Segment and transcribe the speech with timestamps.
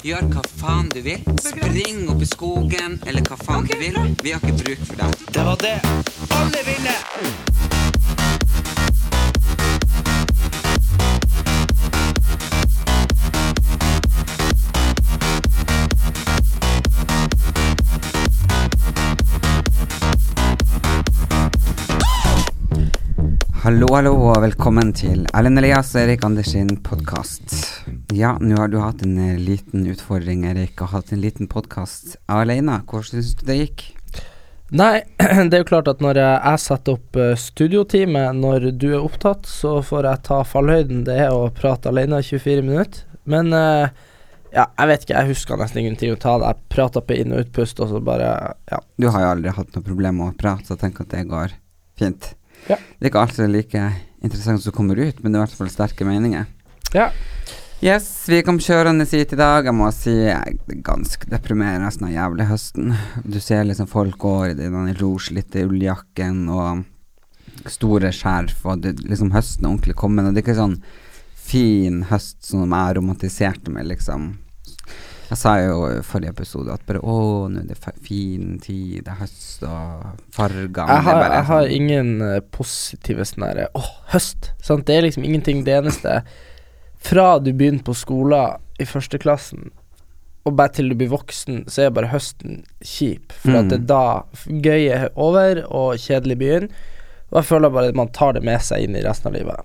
[0.00, 1.20] Gjør hva faen du vil.
[1.44, 3.98] Spring opp i skogen, eller hva faen du vil.
[4.24, 5.24] Vi har ikke bruk for deg.
[5.28, 5.76] Det var det.
[6.32, 7.00] Alle vinner!
[23.60, 27.59] Hallo, hallo, og velkommen til Erlend Elias og Erik Anders sin podkast.
[28.12, 32.16] Ja, nå har du hatt en eh, liten utfordring, Erik, og hatt en liten podkast
[32.26, 32.80] alene.
[32.90, 33.84] Hvordan syns du det gikk?
[34.74, 35.02] Nei,
[35.48, 39.76] det er jo klart at når jeg, setter opp studioteamet når du er opptatt, så
[39.86, 41.04] får jeg ta fallhøyden.
[41.06, 43.06] Det er å prate alene 24 minutter.
[43.30, 43.94] Men eh,
[44.56, 46.50] ja, jeg vet ikke, jeg husker nesten ingenting å ta det.
[46.50, 48.34] Jeg prata på inn- og utpust, og så bare
[48.72, 48.82] Ja.
[48.98, 51.54] Du har jo aldri hatt noe problem med å prate, så tenker at det går
[52.00, 52.32] fint.
[52.66, 52.74] Ja.
[52.74, 53.86] Det er ikke alltid like
[54.18, 56.50] interessant som kommer ut, men det er i hvert fall sterke meninger.
[56.90, 57.12] ja.
[57.80, 59.64] Yes, vi kom kjørende hit i dag.
[59.64, 62.90] Jeg må si jeg er ganske deprimerende av jævlig høsten.
[63.24, 66.82] Du ser liksom folk går i den roslitte ulljakken og
[67.72, 70.28] store skjerf, og det, liksom høsten er ordentlig kommet.
[70.28, 70.76] Og det er ikke sånn
[71.40, 74.28] fin høst som jeg romantiserte med, liksom.
[75.30, 77.16] Jeg sa jo i forrige episode at bare å,
[77.48, 80.68] nå er det fin tid, det er høst og farger.
[80.90, 84.50] Jeg har, jeg har sånn- ingen eh, positive sånn derre Åh, høst!
[84.60, 84.84] Sant?
[84.90, 85.62] Det er liksom ingenting.
[85.64, 86.18] Det eneste
[87.00, 89.70] Fra du begynner på skolen i førsteklassen
[90.48, 93.32] og bare til du blir voksen, så er bare høsten kjip.
[93.42, 93.68] For at Mm.
[93.68, 96.68] det er da gøy er over og kjedelig begynner.
[97.30, 99.60] Og jeg føler bare at man tar det med seg inn i resten av livet.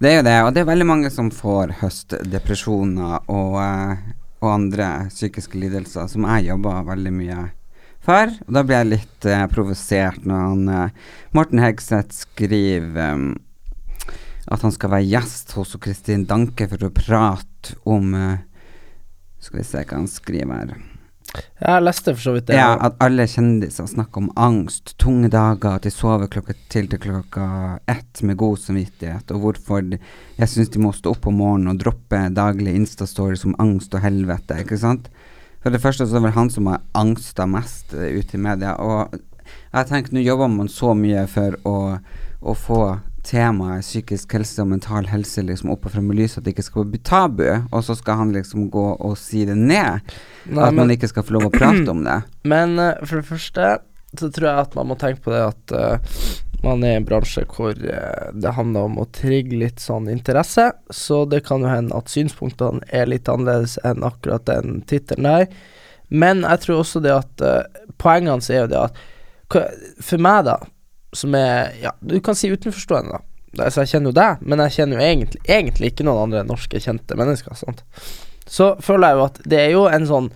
[0.00, 3.96] Det er jo det, og det er veldig mange som får høstdepresjoner og, eh,
[4.40, 7.50] og andre psykiske lidelser, som jeg jobber veldig mye
[8.00, 8.32] for.
[8.48, 10.88] Og da blir jeg litt uh, provosert når han, uh,
[11.36, 13.34] Morten Hegseth skriver eh,
[14.46, 18.46] at han skal være gjest hos Kristin Danke for å prate om eh,
[19.40, 20.78] Skal vi se hva han skriver her.
[21.60, 22.56] Jeg leste for så vidt det.
[22.58, 27.00] Ja, at alle kjendiser snakker om angst, tunge dager, at de sover klokka til til
[27.02, 27.44] klokka
[27.90, 30.00] ett med god samvittighet, og hvorfor de,
[30.40, 34.02] jeg syns de må stå opp om morgenen og droppe daglige Insta-stories om angst og
[34.02, 35.10] helvete, ikke sant?
[35.62, 38.42] For det første så er det vel han som har angsta mest uh, ute i
[38.42, 39.14] media, og
[39.70, 41.76] jeg tenker nå jobber man så mye for å,
[42.40, 42.82] å få
[43.26, 46.66] temaet psykisk helse og mental helse liksom opp og frem i lyset, at det ikke
[46.66, 50.00] skal bli tabu, og så skal han liksom gå og si det ned.
[50.46, 52.20] Nei, at men- man ikke skal få lov å prate om det.
[52.52, 53.72] Men uh, for det første
[54.18, 56.16] så tror jeg at man må tenke på det at uh,
[56.64, 60.70] man er i en bransje hvor uh, det handler om å trigge litt sånn interesse,
[60.90, 65.46] så det kan jo hende at synspunktene er litt annerledes enn akkurat den tittelen der.
[66.10, 67.42] Men jeg tror også det at
[68.02, 68.96] poengene så er jo det at
[70.02, 70.56] For meg, da,
[71.16, 73.64] som er Ja, du kan si utenforstående, da.
[73.64, 76.78] Altså, jeg kjenner jo deg, men jeg kjenner jo egentlig, egentlig ikke noen andre norske
[76.82, 77.56] kjente mennesker.
[77.58, 77.82] Sant?
[78.46, 80.28] Så føler jeg jo at det er jo en sånn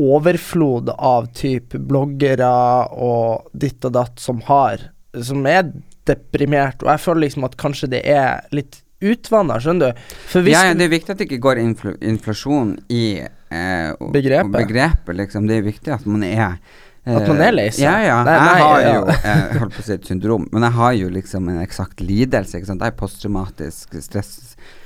[0.00, 2.50] overflod av type bloggere
[2.94, 4.86] og ditt og datt som har
[5.26, 5.66] Som er
[6.06, 10.04] deprimert, og jeg føler liksom at kanskje det er litt utvanna, skjønner du?
[10.50, 14.52] Ja, ja, det er viktig at det ikke går infl inflasjon i eh, Begrepet.
[14.54, 15.48] begrepet, liksom.
[15.50, 16.60] Det er viktig at man er
[17.08, 17.84] At man er lei seg.
[17.86, 18.16] Ja, ja.
[18.26, 18.94] Nei, jeg har ja.
[18.94, 22.02] jo Jeg holdt på å si et syndrom, men jeg har jo liksom en eksakt
[22.04, 22.60] lidelse.
[22.60, 22.84] Ikke sant?
[22.84, 24.34] Jeg er posttraumatisk stress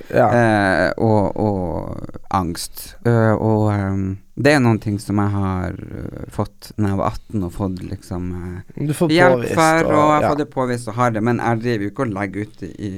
[0.07, 0.27] ja.
[0.29, 2.93] eh, og, og angst.
[3.07, 4.05] Uh, og um,
[4.35, 7.77] det er noen ting som jeg har eh, fått når jeg var 18 og fått
[7.87, 10.31] liksom eh, får hjelp for, og jeg har ja.
[10.33, 12.89] fått det påvist og har det, men jeg driver jo ikke og legger ut i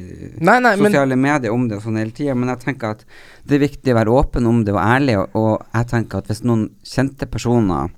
[0.41, 3.05] Nei, nei, men sosiale medier om det og sånn hele tida, men jeg tenker at
[3.45, 6.33] det er viktig å være åpen om det og ærlig, og, og jeg tenker at
[6.33, 6.65] hvis noen
[6.95, 7.93] kjente personer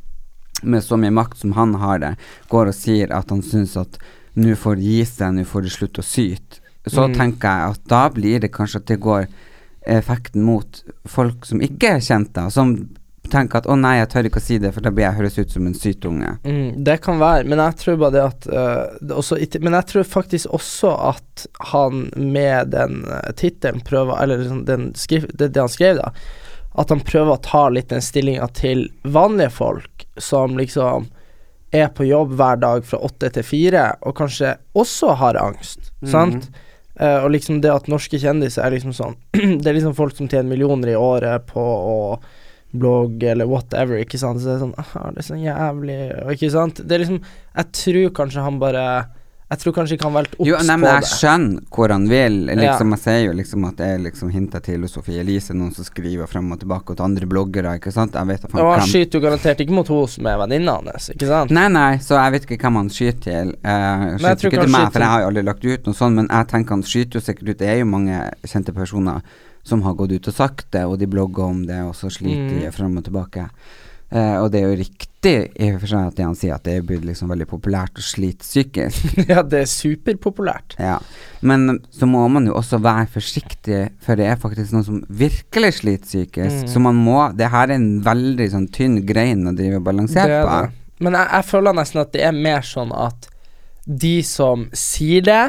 [0.61, 2.13] med så mye makt som han har det,
[2.49, 3.99] går og sier at han syns at
[4.39, 7.15] nå får det gi seg, nå får du slutte å syte, så Mm.
[7.17, 9.27] tenker jeg at da blir det kanskje at det går
[9.89, 12.73] effekten mot folk som ikke er kjente, og som
[13.29, 15.37] tenker at å nei, jeg tør ikke å si det, for da blir jeg høres
[15.37, 16.31] ut som en syk unge.
[16.43, 20.03] Mm, det kan være, men jeg tror bare det at uh, også, Men jeg tror
[20.03, 25.61] faktisk også at han med den uh, tittelen prøver Eller liksom den skriv, det, det
[25.61, 26.11] han skrev, da,
[26.79, 31.07] at han prøver å ta litt den stillinga til vanlige folk som liksom
[31.75, 36.49] er på jobb hver dag fra åtte til fire, og kanskje også har angst, sant?
[36.99, 39.13] Uh, og liksom det at norske kjendiser er liksom sånn
[39.61, 41.93] Det er liksom folk som tjener millioner i året på å
[42.75, 44.41] blogge eller whatever, ikke sant.
[44.41, 45.95] Så det er sånn ah, det er så jævlig
[46.35, 46.81] Ikke sant.
[46.83, 48.83] Det er liksom Jeg tror kanskje han bare
[49.49, 52.35] Jeg tror kanskje ikke han valgte obs på men jeg skjønner hvor han vil.
[52.45, 52.95] Liksom, Ja.
[52.95, 56.29] Jeg sier jo liksom at det er liksom hinter til Sofie Elise, noen som skriver
[56.29, 58.13] frem og tilbake, og til andre bloggere, ikke sant.
[58.13, 61.27] Jeg vet Og han skyter jo garantert ikke mot henne som er venninna hans, ikke
[61.31, 61.49] sant?
[61.51, 63.53] Nei, nei, så jeg vet ikke hvem han skyter til.
[63.65, 66.15] Uh, jeg skyter ikke til meg, for jeg har jo aldri lagt ut noe sånt,
[66.21, 67.57] men jeg tenker han skyter jo sikkert ut.
[67.57, 69.21] Det er jo mange kjente personer
[69.63, 72.53] som har gått ut og sagt det, og de blogger om det, og så sliter
[72.53, 72.59] Mm.
[72.61, 73.49] de frem og tilbake.
[74.09, 76.79] Eh, og det er jo riktig i og for seg at han sier, at det
[76.79, 79.11] er blitt liksom veldig populært å slite psykisk.
[79.31, 80.77] ja, det er superpopulært.
[80.81, 80.97] Ja.
[81.45, 85.75] Men så må man jo også være forsiktig, for det er faktisk noen som virkelig
[85.81, 86.63] sliter psykisk.
[86.63, 86.69] Mm.
[86.73, 90.39] Så man må Det her er en veldig sånn tynn grein å drive og balansere
[90.41, 90.61] er på.
[91.05, 93.29] Men jeg, jeg føler nesten at det er mer sånn at
[93.89, 95.43] de som sier det,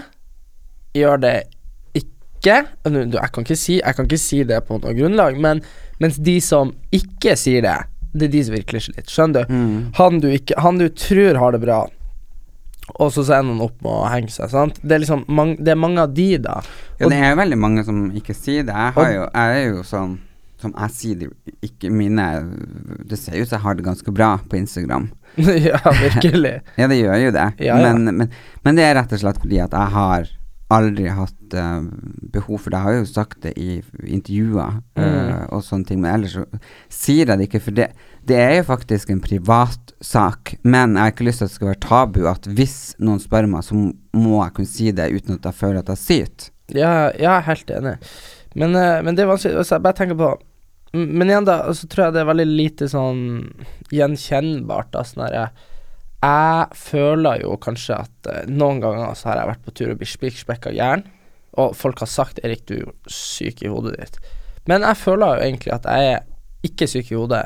[0.96, 1.34] gjør det
[1.96, 5.60] ikke Nå, jeg, kan ikke si, jeg kan ikke si det på noe grunnlag, men
[6.00, 7.76] mens de som ikke sier det,
[8.12, 9.06] det er de som virkelig sliter.
[9.10, 9.54] Skjønner du?
[9.54, 9.74] Mm.
[10.00, 11.80] Han du, ikke, han du tror har det bra,
[12.98, 14.80] og så ender han opp med å henge seg, sant?
[14.82, 16.56] Det er liksom mang, Det er mange av de, da.
[16.98, 18.74] Ja, det er veldig mange som ikke sier det.
[18.74, 20.18] Jeg, har Og- jo, jeg er jo sånn
[20.60, 21.28] Som jeg sier det
[21.64, 22.24] ikke mine
[23.08, 25.06] Det ser ut som jeg har det ganske bra på Instagram.
[25.38, 26.56] ja, virkelig.
[26.80, 27.46] Ja, det gjør jo det.
[27.62, 27.92] Ja, ja.
[27.94, 28.30] Men, men,
[28.66, 30.28] men det er rett og slett fordi at jeg har
[30.70, 31.82] aldri hatt uh,
[32.32, 32.78] behov for det.
[32.78, 35.46] Jeg har jo sagt det i intervjuer uh, Mm.
[35.54, 36.44] og sånne ting, men ellers så
[36.92, 37.60] sier jeg det ikke.
[37.64, 37.86] For det,
[38.28, 41.70] det er jo faktisk en privatsak, men jeg har ikke lyst til at det skal
[41.70, 45.48] være tabu at hvis noen spør meg, så må jeg kunne si det uten at
[45.50, 46.52] jeg føler at jeg syter.
[46.70, 47.96] Ja, jeg er helt enig.
[48.54, 50.28] Men, uh, men det er vanskelig altså, Jeg bare tenker på
[50.92, 53.20] Men igjen, da, så tror jeg det er veldig lite sånn
[53.94, 54.88] gjenkjennbart.
[54.94, 55.22] Da, sånn
[56.20, 60.00] jeg, føler jo kanskje at uh, noen ganger så har jeg vært på tur og
[60.00, 61.06] blitt spikkspekka jern,
[61.58, 64.20] og folk har sagt 'Erik, du er syk i hodet ditt'.
[64.68, 66.20] Men jeg føler jo egentlig at jeg er
[66.62, 67.42] ikke syk i hodet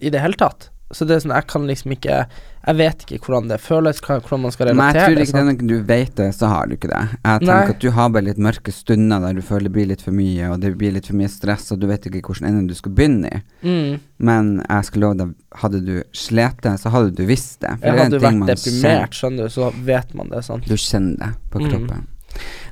[0.00, 0.70] i det hele tatt.
[0.94, 2.16] Så det er sånn, jeg kan liksom ikke
[2.66, 4.76] Jeg vet ikke hvordan det føles, hvordan man skal relatere.
[4.76, 7.00] Men jeg tror ikke det du vet det, så har du ikke det.
[7.14, 7.74] Jeg tenker Nei.
[7.74, 10.48] at du har bare litt mørke stunder der du føler det blir litt for mye,
[10.50, 12.94] og det blir litt for mye stress, og du vet ikke hvilken ende du skal
[12.98, 13.40] begynne i.
[13.62, 14.00] Mm.
[14.18, 17.76] Men jeg skal love deg, hadde du slet det, så hadde du visst det.
[17.78, 20.34] For Jeg det er hadde en du ting vært deprimert, skjønner du, så vet man
[20.34, 20.66] det, sant.
[20.66, 21.70] Du kjenner det på Mm.
[21.70, 22.06] kroppen.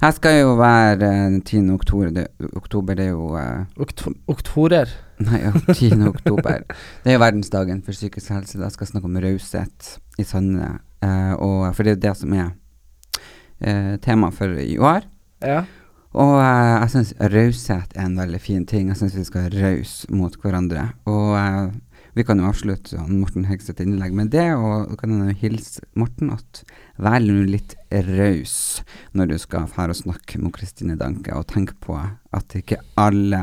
[0.02, 1.70] Jeg skal jo være eh, den 10.
[1.72, 2.26] oktober, det,
[2.56, 4.90] oktober det er jo uh, Okto oktorer.
[5.22, 6.00] Nei, 10.
[6.08, 6.64] oktober.
[7.04, 8.58] Det er verdensdagen for psykisk helse.
[8.58, 10.72] Da skal jeg snakke om raushet i Sande.
[11.04, 12.50] Eh, for det er jo det som er
[13.60, 15.06] eh, tema for i år.
[15.44, 15.64] Ja.
[16.14, 18.90] Og eh, jeg syns raushet er en veldig fin ting.
[18.90, 20.88] Jeg syns vi skal være rause mot hverandre.
[21.10, 21.74] Og eh,
[22.14, 25.82] vi kan jo avslutte han Morten Hegseth innlegg med det, og du kan jo hilse
[25.98, 26.62] Morten at
[27.02, 28.84] vær nå litt raus
[29.18, 33.42] når du skal fære og snakke med Kristine Danke, og tenk på at ikke alle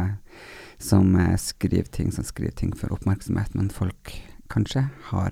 [0.82, 4.16] som eh, skriver ting, som skriver ting for oppmerksomhet, men folk
[4.52, 5.32] kanskje har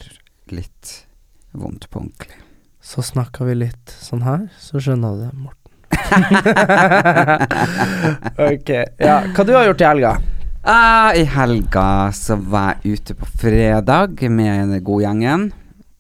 [0.54, 1.06] litt
[1.52, 2.36] vondt på ordentlig.
[2.82, 5.56] Så snakka vi litt sånn her, så skjønner du det, Morten.
[8.50, 8.70] ok.
[9.02, 10.12] Ja, hva du har gjort i helga?
[10.64, 15.52] Ah, I helga så var jeg ute på fredag med godgjengen.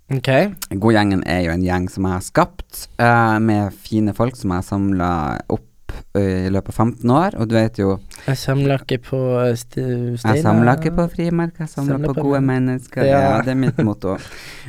[0.10, 0.30] Ok.
[0.74, 4.64] Godgjengen er jo en gjeng som jeg har skapt, uh, med fine folk som jeg
[4.64, 5.12] har samla
[5.54, 5.69] opp
[6.20, 7.36] i løpet av 15 år.
[7.40, 9.20] Og du vet jo, Jeg samler ikke på
[9.60, 10.18] steiner.
[10.18, 13.04] jeg samler ikke på frimerker, jeg samler Samler på på gode men- mennesker.
[13.06, 13.20] Ja.
[13.22, 13.42] Ja.
[13.42, 14.18] det er mitt motto.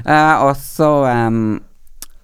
[0.07, 0.91] uh, og så
[1.27, 1.61] um,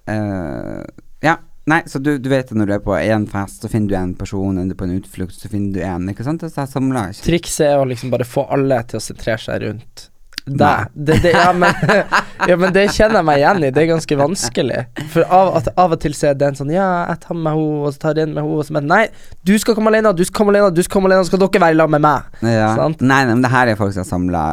[0.09, 0.83] uh,
[1.23, 1.37] Ja,
[1.67, 3.95] nei, så du, du vet at når du er på én fest, så finner du
[3.95, 6.41] en person, eller på en utflukt, så finner du en, ikke sant?
[6.45, 10.09] Så jeg samla Trikset er å liksom bare få alle til å sentrere seg rundt
[10.47, 10.93] deg.
[10.93, 11.73] Det, det, ja, men,
[12.49, 13.71] ja, men det kjenner jeg meg igjen i.
[13.75, 14.83] Det er ganske vanskelig.
[15.13, 17.83] For av, av og til så er det en sånn Ja, jeg tar med henne,
[17.83, 19.03] og så tar jeg inn med henne, og så men Nei,
[19.47, 21.63] du skal komme alene, du skal komme alene, du skal komme alene, så skal dere
[21.65, 22.39] være sammen med meg.
[22.53, 22.69] Ja.
[22.77, 23.03] Sant?
[23.03, 24.43] Nei, nei, men det her er folk som har samla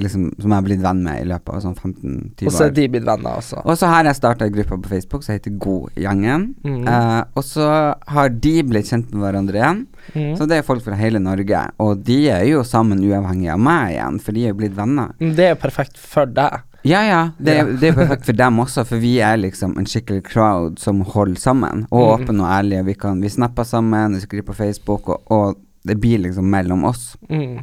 [0.00, 2.50] liksom, Som jeg har blitt venn med i løpet av sånn 15-20 år.
[2.50, 3.62] Og så er de blitt venner også.
[3.62, 6.48] Og så har jeg starta ei gruppe på Facebook som heter Godgjengen.
[6.66, 6.82] Mm.
[6.86, 7.68] Uh, og så
[8.14, 9.84] har de blitt kjent med hverandre igjen.
[10.14, 10.32] Mm.
[10.38, 11.62] Så det er folk fra hele Norge.
[11.82, 15.14] Og de er jo sammen uavhengig av meg igjen, for de er jo blitt venner.
[15.22, 16.62] Men Det er jo perfekt for deg.
[16.82, 17.30] Ja, ja.
[17.38, 17.64] Det, Ja.
[17.64, 21.38] det er perfekt for dem også, for vi er liksom en skikkelig crowd som holder
[21.38, 21.86] sammen.
[21.90, 22.14] Og mm.
[22.14, 22.86] åpne og ærlige.
[22.90, 26.84] Vi, kan, vi snapper sammen, vi skriver på Facebook, og, og det blir liksom mellom
[26.84, 27.12] oss.
[27.30, 27.62] Mm.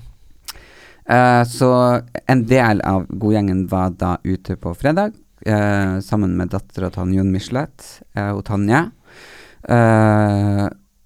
[1.10, 1.72] Uh, så
[2.30, 5.16] en del av godgjengen var da ute på fredag,
[5.48, 8.86] uh, sammen med dattera til Jon Michelet uh, og Tanja.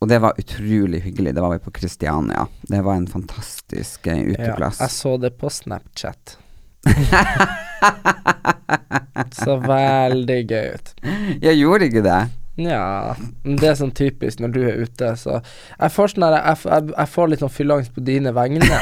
[0.04, 1.32] Og det var utrolig hyggelig.
[1.34, 2.44] Det var vi på Kristiania.
[2.62, 4.82] Det var en fantastisk uteplass.
[4.82, 6.36] Ja, jeg så det på Snapchat.
[9.44, 10.88] så veldig gøy ut.
[11.42, 12.22] Jeg gjorde ikke det.
[12.62, 16.60] Ja, det er sånn typisk når du er ute, så Jeg får sånn her Jeg,
[16.70, 18.78] jeg, jeg får litt sånn fylleangst på dine vegne.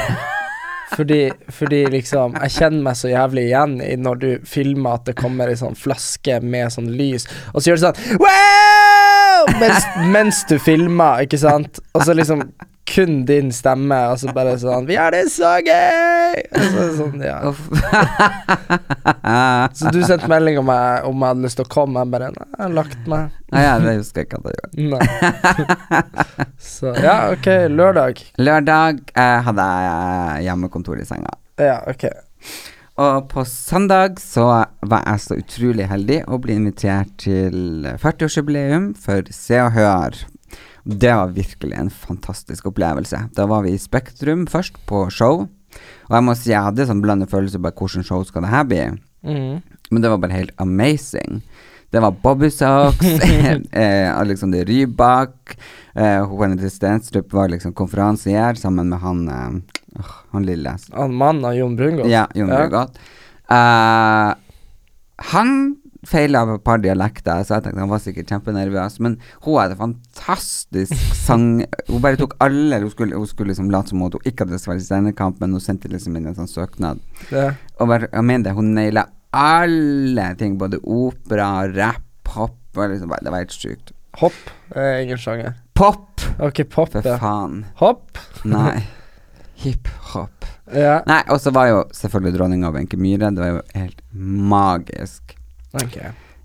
[0.92, 5.14] Fordi, fordi liksom Jeg kjenner meg så jævlig igjen i når du filmer at det
[5.16, 9.48] kommer ei sånn flaske med sånn lys, og så gjør du sånn wow!
[9.56, 11.80] Mens, mens du filmer, ikke sant?
[11.96, 12.44] Og så liksom
[12.92, 16.42] kun din stemme, og så bare sånn Vi har det så gøy!
[16.52, 17.38] Så, sånn, ja.
[19.78, 22.28] Så du sendte melding om jeg, om jeg hadde lyst til å komme, jeg bare
[22.32, 23.22] Nei, jeg har lagt meg.
[23.52, 24.54] Nei, ja, det husker jeg ikke at jeg
[24.88, 25.06] gjorde.
[26.72, 28.14] Så ja, ok, lørdag.
[28.40, 31.32] Lørdag eh, hadde jeg hjemmekontor i senga.
[31.60, 32.04] Ja, ok.
[33.02, 34.44] Og på søndag så
[34.84, 37.56] var jeg så utrolig heldig å bli invitert til
[37.88, 40.12] 40-årsjubileum for Se og Hør.
[40.82, 43.28] Det var virkelig en fantastisk opplevelse.
[43.36, 45.44] Da var vi i Spektrum først, på show.
[46.08, 48.64] Og jeg må si jeg hadde sånn blandet følelse på hvordan show skal det her
[48.68, 48.82] bli.
[49.22, 49.62] Mm.
[49.90, 51.42] Men det var bare helt amazing.
[51.92, 53.06] Det var Bobby Socks,
[53.72, 55.58] eh, Alexander Rybak
[55.94, 60.76] eh, Stenstrup var liksom konferansier sammen med han eh, Han lille.
[60.92, 62.08] Han mannen av Jon Brungot?
[62.08, 62.56] Ja, Jon Ja.
[62.56, 62.98] Brungot.
[63.52, 64.32] Uh,
[65.16, 65.76] han
[66.08, 68.96] feila et par dialekter, så jeg tenkte han var sikkert kjempenervøs.
[69.04, 71.62] Men hun hadde fantastisk sang.
[71.88, 74.58] Hun bare tok alle Hun skulle, hun skulle liksom late som om hun ikke hadde
[74.58, 77.00] vært i Steinerkamp, men hun sendte liksom inn en sånn søknad.
[77.30, 77.52] Ja.
[77.78, 82.58] Og bare, jeg mener det, hun naila alle ting, både opera, rapp, hopp.
[82.76, 83.92] Liksom, bare- det var helt sjukt.
[84.20, 84.32] Hopp
[84.76, 85.54] er ingen sjanger.
[85.74, 86.20] Pop!
[86.38, 87.62] Ok, pop, For faen.
[87.80, 88.18] Hopp.
[88.44, 88.82] Nei.
[89.62, 90.44] Hiphop.
[90.72, 91.02] Ja.
[91.06, 93.30] Nei, og så var jo selvfølgelig dronninga Wenche Myhre.
[93.34, 95.36] Det var jo helt magisk.
[95.78, 95.96] Ok.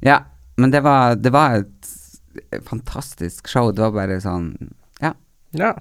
[0.05, 0.21] Ja,
[0.57, 3.71] men det var, det var et fantastisk show.
[3.73, 4.53] Det var bare sånn
[5.03, 5.13] Ja.
[5.57, 5.73] Ja.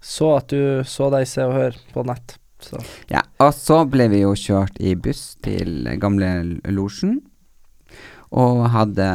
[0.00, 2.38] Så at du så deg Se og Hør på nett.
[2.62, 2.80] Så.
[3.12, 3.20] ja.
[3.42, 6.30] Og så ble vi jo kjørt i buss til gamle
[6.72, 7.18] losjen,
[8.32, 9.08] og hadde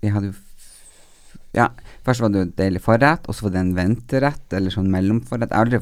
[0.00, 0.38] Vi hadde jo
[1.56, 1.70] Ja,
[2.04, 5.48] først var det jo deilig forrett, og så var det en venterett, eller sånn mellomforrett.
[5.50, 5.80] Jeg har aldri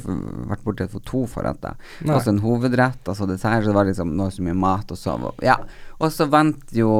[0.53, 1.75] vært borti for to forretter.
[2.07, 4.95] Og så en hovedrett, og så dessert, så det var liksom noe så mye mat,
[4.95, 5.59] og så Ja.
[5.99, 6.91] Og så vant jo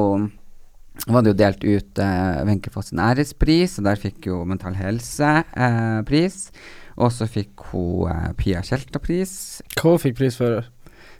[1.07, 4.73] var det jo delt ut eh, Wenche Foss sin ærespris, og der fikk jo Mental
[4.79, 6.51] Helse eh, pris.
[6.95, 9.33] Og så fikk hun eh, Pia Tjelta-pris.
[9.75, 10.63] Hva fikk pris for?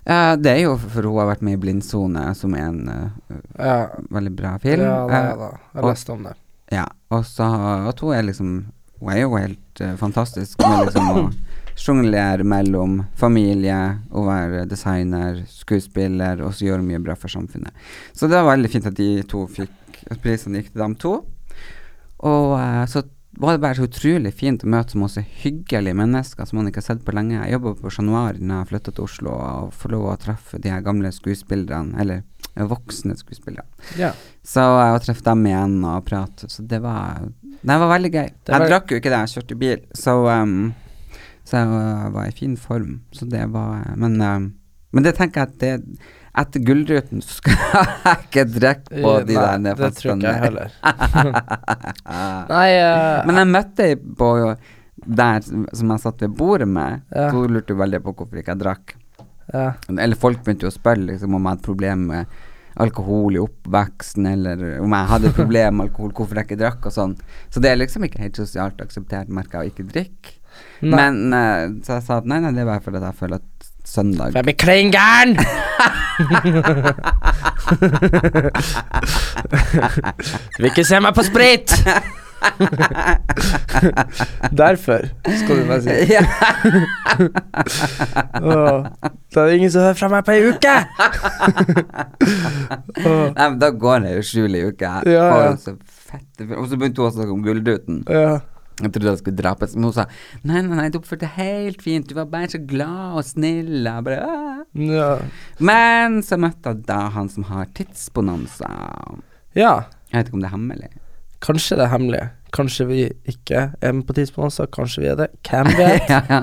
[0.07, 3.37] Eh, det er jo for hun har vært med i Blindsone, som er en eh,
[3.59, 3.77] Ja,
[4.15, 4.85] veldig bra film.
[4.87, 5.51] ja det er det.
[5.75, 6.35] Jeg leste om det.
[6.75, 7.47] Ja, og så
[7.89, 8.55] at hun er liksom
[8.99, 11.23] Hun er jo helt uh, fantastisk med liksom å
[11.83, 13.79] sjonglere mellom familie,
[14.15, 17.75] å være designer, skuespiller, og så gjøre mye bra for samfunnet.
[18.15, 21.17] Så det var veldig fint at de to fikk at prisene gikk til dem to.
[22.23, 23.03] Og uh, så
[23.37, 26.79] var det bare så utrolig fint å møte så masse hyggelige mennesker som man ikke
[26.79, 27.35] har sett på lenge.
[27.35, 30.71] Jeg jobba på Noir da jeg flytta til Oslo, og får lov å treffe de
[30.71, 32.23] her gamle skuespillerne, eller
[32.63, 33.65] voksne skuespillere.
[33.99, 34.13] Ja.
[34.43, 37.19] Så jeg treffe dem igjen og pratet, Så det var
[37.61, 38.29] Det var veldig gøy.
[38.47, 40.73] Var- Jeg drakk jo ikke det, jeg kjørte bil, så um,
[41.45, 41.67] Så jeg
[42.13, 43.01] var, i fin form.
[43.11, 44.53] Så det var Men, um,
[44.93, 45.99] men det tenker jeg at det
[46.37, 47.53] etter Gullruten skal
[48.05, 50.71] jeg ikke drikke på de Nei, der det tror ikke jeg heller.
[52.49, 54.29] Nei, uh, Men jeg møtte ei på
[55.05, 57.01] der som jeg satt ved bordet med.
[57.13, 57.29] Ja.
[57.31, 58.95] Hun lurte veldig på hvorfor ikke jeg drakk.
[59.53, 59.69] Ja.
[59.93, 62.25] Eller folk begynte jo å spørre liksom, om jeg hadde problemer med
[62.85, 66.95] alkohol i oppveksten, eller om jeg hadde problemer med alkohol, hvorfor jeg ikke drakk og
[66.95, 67.13] sånn.
[67.53, 70.35] Så det er liksom ikke helt sosialt akseptert, merker jeg, å ikke drikke.
[70.83, 73.71] Men uh, så jeg sa at nei, nei, det er bare fordi jeg føler at
[73.85, 75.35] søndag For jeg blir klin gæren!
[80.55, 81.75] Du vil ikke se meg på sprit!
[84.61, 85.01] Derfor
[85.39, 85.89] skal du bare si.
[86.13, 86.23] ja.
[88.45, 88.85] oh,
[89.33, 90.75] det er ingen som hører fra meg på ei uke!
[93.05, 93.25] oh.
[93.35, 94.91] Nei, men da går det jo skjul i uka.
[95.07, 95.53] Ja, ja.
[95.53, 97.97] Og så fette Og så begynte hun å snakke om Gullruten.
[98.09, 98.35] ja.
[98.75, 100.03] Jeg trodde jeg skulle drapes, men hun sa
[100.43, 103.87] nei, nei, nei, du oppførte deg helt fint, du var bare så glad og snill.
[103.87, 104.17] Og bare,
[104.75, 105.13] ja.
[105.63, 108.67] Men så møtte jeg da han som har tidsbonanza.
[109.55, 110.91] Ja, Jeg vet ikke om det er hemmelig.
[111.45, 112.23] Kanskje det er hemmelig.
[112.55, 112.99] Kanskje vi
[113.31, 115.27] ikke er med på tidsbonanza, kanskje vi er det.
[115.49, 116.09] Hvem vet?
[116.09, 116.41] ja, ja.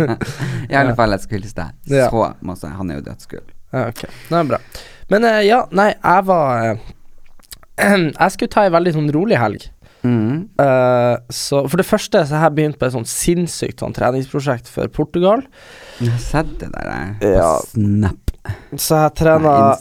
[0.72, 1.76] I alle fall, jeg skulle hilse deg.
[1.92, 2.08] Ja.
[2.10, 2.70] Så masse.
[2.78, 3.44] Han er jo dødskul.
[3.74, 4.60] Ja, ok, det er bra.
[5.12, 6.90] Men uh, ja, nei, jeg var uh,
[8.22, 9.66] Jeg skulle ta ei veldig sånn rolig helg.
[10.04, 10.44] Mm.
[10.60, 14.68] Uh, så for det første så har jeg begynt på et sånn sinnssykt sånn treningsprosjekt
[14.70, 15.42] for Portugal.
[16.00, 17.14] Jeg har sett det der jeg.
[17.22, 17.50] på Ja.
[17.72, 18.23] Snap.
[18.76, 19.76] Så jeg trener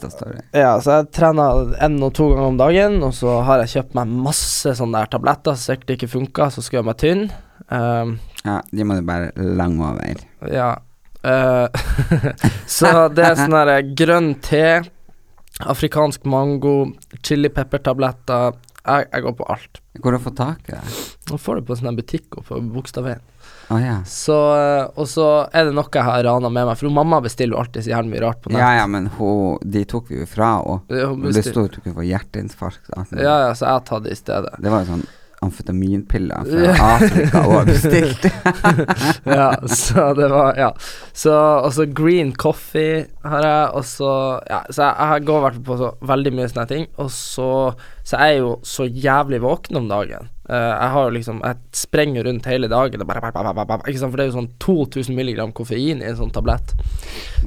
[0.56, 3.98] Ja, så jeg trener en og to ganger om dagen, og så har jeg kjøpt
[3.98, 7.26] meg masse sånne der tabletter som sikkert ikke funka, så skal jeg gjøre meg tynn.
[7.68, 10.26] Um, Ja, de må du bare lange over.
[10.52, 10.74] ja.
[11.24, 11.72] Uh,
[12.68, 14.82] så det er sånn her grønn te,
[15.72, 16.92] afrikansk mango,
[17.24, 18.58] chili pepper-tabletter.
[18.84, 19.80] Jeg, jeg går på alt.
[20.02, 20.98] Hvor har du fått tak i det?
[21.30, 23.24] Nå får du på sånn her butikk oppe på Bogstadveien.
[23.72, 23.96] Å ja.
[24.10, 27.56] Så, eh, og så er det noe jeg har rana med meg, for mamma bestiller
[27.56, 28.60] jo alltid så jævlig mye rart på nett.
[28.60, 30.52] Ja ja, men hun, de tok vi jo fra.
[30.92, 32.92] Ja, Det sto at du kunne få hjerteinfarkt.
[32.94, 34.56] ja, ja, så jeg har tatt det i stedet.
[34.60, 35.06] Det var jo sånn
[35.44, 38.28] amfetaminpiller fra Afrika og bestilt.
[39.38, 40.72] ja, så det var Ja.
[41.14, 44.12] Så Og så green coffee har jeg, og så
[44.50, 47.12] Ja, så jeg, jeg går i hvert fall på så veldig mye sånne ting, og
[47.12, 47.50] så
[48.04, 50.30] Så jeg er jo så jævlig våken om dagen.
[50.50, 54.00] Uh, jeg har jo liksom Jeg sprenger rundt hele dagen, og bare, bare, bare, ikke
[54.02, 56.76] sant, for det er jo sånn 2000 milligram koffein i en sånn tablett.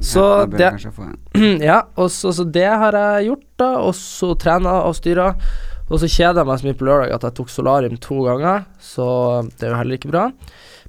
[0.01, 0.71] Så ja, det
[1.69, 3.71] ja, og så, så det har jeg gjort, da.
[3.85, 5.35] Og så trena og styra.
[5.87, 8.65] Og så kjeda jeg meg så mye på lørdag at jeg tok solarium to ganger,
[8.83, 9.07] så
[9.55, 10.25] det er jo heller ikke bra.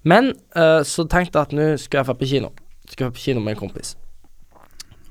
[0.03, 2.51] Men uh, så tenkte jeg at nå skulle jeg dra på kino.
[2.89, 3.95] Skulle jeg på kino med en kompis.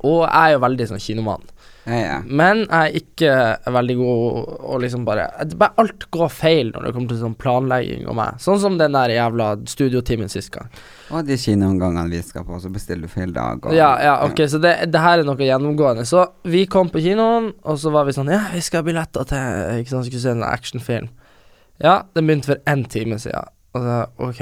[0.04, 1.48] Og jeg er jo veldig sånn kinomann.
[1.88, 2.16] Ja, ja.
[2.28, 3.34] Men jeg er ikke
[3.72, 8.04] veldig god å liksom bare bare Alt går feil når det kommer til sånn planlegging
[8.12, 8.42] og meg.
[8.44, 10.68] Sånn som den der jævla studiotimen sist gang.
[11.16, 13.64] Og de kinoomgangene vi skal på, så bestiller du feil dag.
[13.64, 16.04] Og, Ja, ja, ok, så det, det her er noe gjennomgående.
[16.10, 19.30] Så vi kom på kinoen, og så var vi sånn Ja, vi skal ha billetter
[19.32, 21.08] til Ikke sant, skulle se en actionfilm.
[21.80, 23.48] Ja, den begynte for én time siden.
[23.78, 24.40] Og så, ok,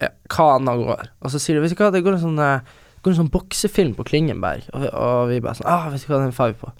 [0.00, 1.10] ja, hva annet går?
[1.20, 3.30] Og så sier de, vet du hva, det går en sånn eh, går en sånn
[3.32, 6.52] boksefilm på Klingenberg, og, vi- og vi bare sånn Ah, vet du hva, den får
[6.52, 6.72] vi på.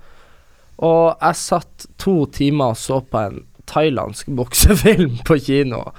[0.91, 5.93] Og jeg satt to timer og så på en thailandsk boksefilm på kino,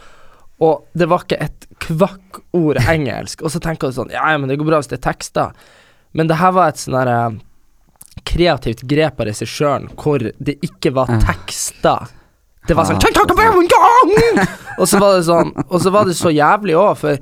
[0.61, 3.41] og det var ikke et kvakk ord engelsk.
[3.41, 5.53] Og så tenker jeg sånn Ja, men det går bra hvis det er tekster.
[6.13, 7.39] Men det her var et sånn herre
[8.27, 11.19] kreativt grep av regissøren hvor det ikke var Ah.
[11.23, 12.07] tekster.
[12.67, 14.45] Det var sånn Ah,
[14.79, 17.17] Og så var det sånn Og så var det så jævlig òg, for,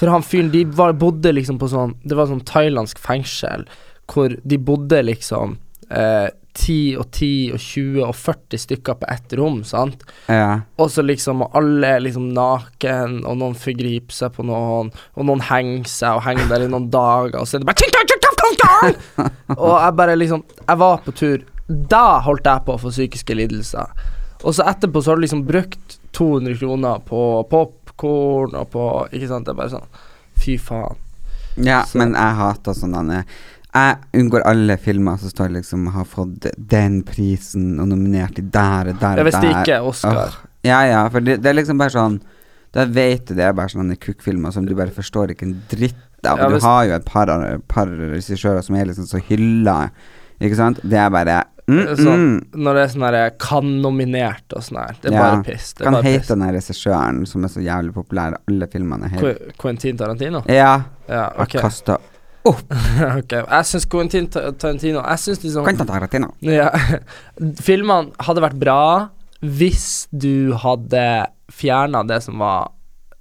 [0.00, 3.68] for han fyren De var, bodde liksom på sånn Det var sånn thailandsk fengsel
[4.10, 5.52] hvor de bodde liksom
[5.92, 10.02] eh, 10 og 10 og 20 og 40 stykker på ett rom, sant?
[10.26, 10.64] ja.
[10.82, 15.28] Og så liksom Og alle er liksom naken, og noen forgriper seg på noen, og
[15.28, 17.78] noen henger seg og henger der i noen dager, og så er det bare!
[19.60, 21.44] Og jeg bare liksom Jeg var på tur.
[21.68, 23.92] Da holdt jeg på å få psykiske lidelser.
[24.42, 27.20] Og så etterpå så har du liksom brukt 200 kroner på
[28.00, 29.44] popkorn og på Ikke sant?
[29.46, 29.86] Det er bare sånn
[30.40, 30.96] Fy faen.
[31.56, 33.24] ja Så- men jeg hater sånne
[33.74, 38.88] Jeg unngår alle filmer som står liksom har fått den prisen og nominert i der
[38.88, 39.24] og der og der.
[39.24, 40.26] hvis det ikke er Oscar.
[40.26, 40.34] Oh,
[40.64, 42.20] ja, ja, for det, det er liksom bare sånn
[42.72, 45.94] Da vet du det er bare sånne kukkfilmer som du bare forstår ikke en dritt
[46.24, 46.38] av.
[46.38, 47.26] Ja, du har jo et par,
[47.66, 49.90] par regissører som er liksom så hylla,
[50.40, 50.78] ikke sant?
[50.84, 52.60] Det er bare mm, Sånn, mm.
[52.66, 54.96] Når det er sånn herre kan-nominert og sånn her.
[55.02, 55.72] Det er Ja, bare piss.
[55.78, 59.96] Det Kan hete den regissøren som er så jævlig populær, i alle filmene Qu- Quentin
[60.00, 60.42] Tarantino?
[60.48, 60.72] Ja.
[61.08, 61.54] Ja, ok.
[61.54, 61.98] Jeg kasta
[62.50, 63.32] ok.
[63.36, 66.30] Jeg syns Quentin Tarantino Jeg syns liksom Quentin Tarantino.
[66.40, 66.70] Ja.
[67.68, 68.78] Filmene hadde vært bra
[69.40, 71.02] hvis du hadde
[71.52, 72.70] fjerna det som var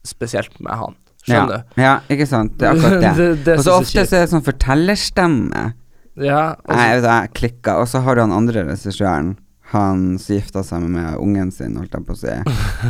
[0.08, 0.96] spesielt med han.
[1.28, 2.58] Skjønner Ja, ja, ikke sant.
[2.60, 3.12] Det er akkurat det.
[3.20, 5.64] det, det Og så ofte så er det sånn fortellerstemme.
[6.18, 7.78] Ja, Nei, Jeg, jeg klikka.
[7.82, 9.38] Og så har du han andre regissøren.
[9.70, 12.32] Han som gifta seg med ungen sin, holdt jeg på å si.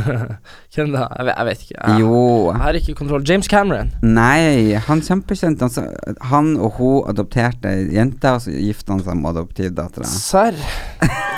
[0.72, 1.02] Hvem da?
[1.18, 1.76] Jeg vet, jeg vet ikke.
[1.76, 2.22] Jeg, Jo.
[2.54, 3.26] jeg har ikke kontroll.
[3.28, 3.90] James Cameron.
[4.00, 5.60] Nei, han kjempekjent.
[5.60, 5.90] Han,
[6.32, 10.08] han og hun adopterte ei jente, og så gifta han seg med adoptivdattera.
[10.08, 10.56] Serr?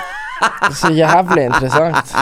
[0.73, 2.13] Så jævlig interessant.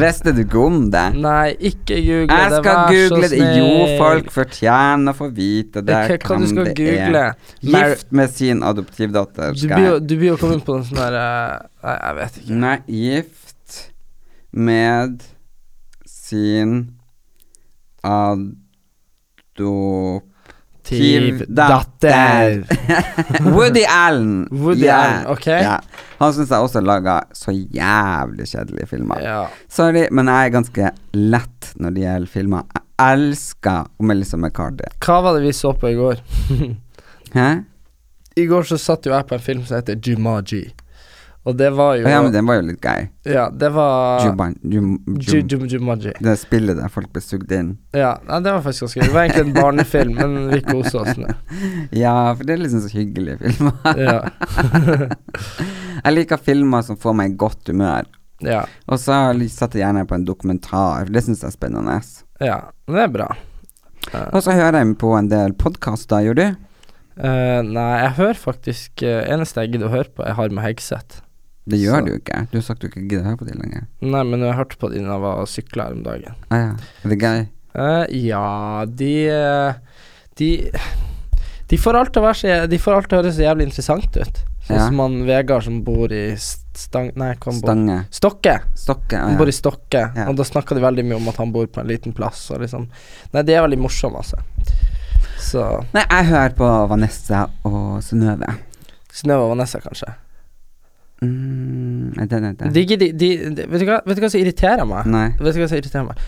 [0.00, 1.02] Visste du ikke om det?
[1.20, 3.40] Nei, ikke google Jeg det, skal vær google det.
[3.58, 3.66] Jo,
[4.00, 5.96] folk fortjener å få vite det.
[5.96, 7.24] Hva, hva du skal google?
[7.24, 7.30] er.
[7.74, 9.48] Gift med sin adoptivdatter.
[10.00, 11.26] Du blir jo kommet på en sånn der eh,
[11.84, 12.54] Nei, jeg vet ikke.
[12.64, 13.70] Nei, gift
[14.70, 15.12] med
[16.08, 16.74] sin
[18.04, 18.56] adoptivdatter.
[23.54, 24.48] Woody Allen.
[24.50, 25.02] Woody yeah.
[25.02, 25.46] Allen, ok.
[25.46, 25.80] yeah.
[26.18, 29.22] Han syns jeg også laga så jævlig kjedelige filmer.
[29.24, 29.40] Ja.
[29.68, 32.66] Sorry, men jeg er ganske lett når det gjelder filmer.
[32.76, 34.90] Jeg elsker Melissa McCarthy.
[35.00, 36.20] Hva var det vi så på i går?
[37.36, 37.48] Hæ?
[38.36, 40.66] I går så satt jo jeg på en film som heter Jumaji.
[41.48, 43.06] Og det var jo ja, men den var jo litt gøy.
[43.24, 46.12] Ja, det var Juban, jum, Ju- jum, Jum- Jumaji.
[46.20, 47.70] det spillet der folk ble sugd inn.
[47.96, 49.06] Ja, nei, det var faktisk ganske gøy.
[49.06, 51.32] Det var egentlig en barnefilm, men vi kosa oss med
[52.02, 53.72] Ja, for det er liksom så hyggelige filmer.
[53.96, 54.18] Ja.
[56.04, 58.08] jeg liker filmer som får meg i godt humør.
[58.44, 58.64] ja.
[58.88, 59.16] Og så
[59.48, 61.96] setter jeg gjerne på en dokumentar, for det syns jeg er spennende.
[62.40, 63.30] Ja, det er bra.
[64.32, 66.46] Og så hører jeg på en del podkaster, gjør du?
[67.20, 70.64] Uh, nei, jeg hører faktisk uh, Eneste jeg gidder å høre på, er Harm og
[70.64, 71.20] Hegseth.
[71.70, 72.42] Det gjør Så- du ikke.
[72.50, 73.86] Du har sagt du ikke gidder å høre på det lenger.
[74.02, 76.34] Nei, men jeg hørte på de da jeg var og sykla her om dagen.
[76.50, 76.70] Ah, ja.
[77.04, 77.48] Er det gøy?
[77.70, 79.74] Uh, ja, de eh,
[80.36, 80.48] De
[81.70, 84.40] De får alt til å være så De høres jævlig interessant ut.
[84.66, 84.86] Sånn Ja.
[84.88, 87.12] som han Vegard som bor i Stang...
[87.16, 87.98] Nei, hva han bor Stange.
[88.10, 88.54] Stokke.
[88.74, 89.16] Stokke.
[89.18, 90.26] Han Ja, bor i Stokke, Ja.
[90.28, 92.50] og da snakker de veldig mye om at han bor på en liten plass.
[92.50, 92.88] Og liksom
[93.32, 94.38] Nei, de er veldig morsomme, altså.
[95.38, 95.62] Så
[95.94, 98.56] Nei, jeg hører på Vanessa og Synnøve.
[99.12, 100.14] Synnøve og Vanessa, kanskje.
[101.20, 102.72] Mm, den, den.
[102.72, 105.08] De, de, de, de, vet, du hva, vet du hva som irriterer meg?
[105.10, 105.26] Nei.
[105.40, 106.22] Vet du hva som irriterer meg?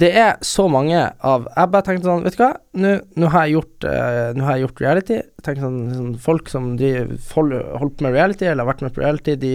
[0.00, 2.48] Det er så mange av Jeg bare tenkte sånn Vet du hva,
[2.82, 5.18] nå nå har jeg gjort uh, Nå har jeg gjort reality.
[5.46, 9.02] Tenk sånn, sånn Folk som de holdt på med reality, eller har vært med på
[9.04, 9.52] reality, de,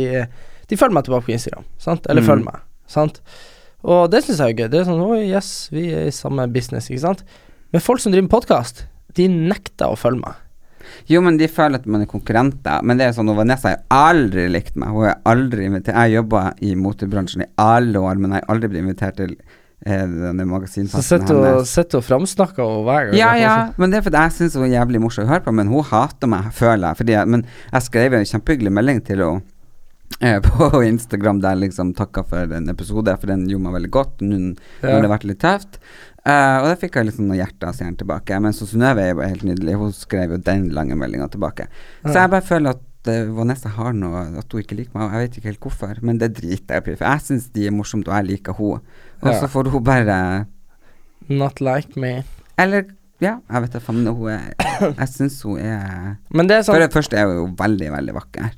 [0.71, 1.67] de følger meg tilbake på Instagram.
[1.81, 2.07] Sant?
[2.11, 2.29] Eller Mm.
[2.31, 2.63] følger meg.
[2.87, 3.19] Sant?
[3.83, 4.71] Og det syns jeg er gøy.
[4.71, 7.25] Det er sånn Oi, yes, vi er i samme business, ikke sant?
[7.73, 10.39] Men folk som driver med podkast, de nekter å følge meg.
[11.11, 12.81] Jo, men de føler at man er konkurrenter.
[12.85, 14.93] Men det er sånn, Vanessa har aldri likt meg.
[14.95, 18.71] Hun har aldri invitert Jeg jobba i motebransjen i alle år, men jeg har aldri
[18.71, 19.35] blitt invitert til
[19.85, 20.77] eh, hennes.
[20.91, 23.17] Så sitter hun og framsnakker henne hver gang.
[23.19, 25.55] Ja, ja, men det er fordi jeg syns hun er jævlig morsom å høre på.
[25.55, 27.09] Men hun hater meg, føler jeg.
[27.15, 29.43] Jeg men jeg skrev en kjempehyggelig melding til henne
[30.21, 33.93] eh, på Instagram der jeg liksom takka for en episode, for den gjorde meg veldig
[33.99, 34.25] godt.
[34.25, 34.41] Nå
[34.81, 34.97] Ja.
[34.99, 35.79] det har vært litt tøft.
[36.25, 38.39] Eh, og da fikk jeg liksom noen hjerter av stjernen tilbake.
[38.41, 39.75] Men så Synnøve er jo helt nydelig.
[39.77, 41.67] Hun skrev jo den lange meldinga tilbake.
[42.01, 45.13] Så jeg bare føler at eh, Vanessa har noe At hun ikke liker meg.
[45.13, 46.97] Jeg vet ikke helt hvorfor, men det driter jeg i.
[46.97, 48.79] For jeg syns de er morsomt, og jeg liker hun
[49.21, 49.37] Og Ja.
[49.43, 50.19] så får hun bare
[51.29, 52.23] Not like me.
[52.57, 52.87] Eller
[53.23, 54.05] ja, jeg vet da faen.
[54.07, 54.51] Hun er
[54.97, 57.91] Jeg syns hun er Men det er sånn For det første er hun jo veldig,
[57.99, 58.49] veldig vakker.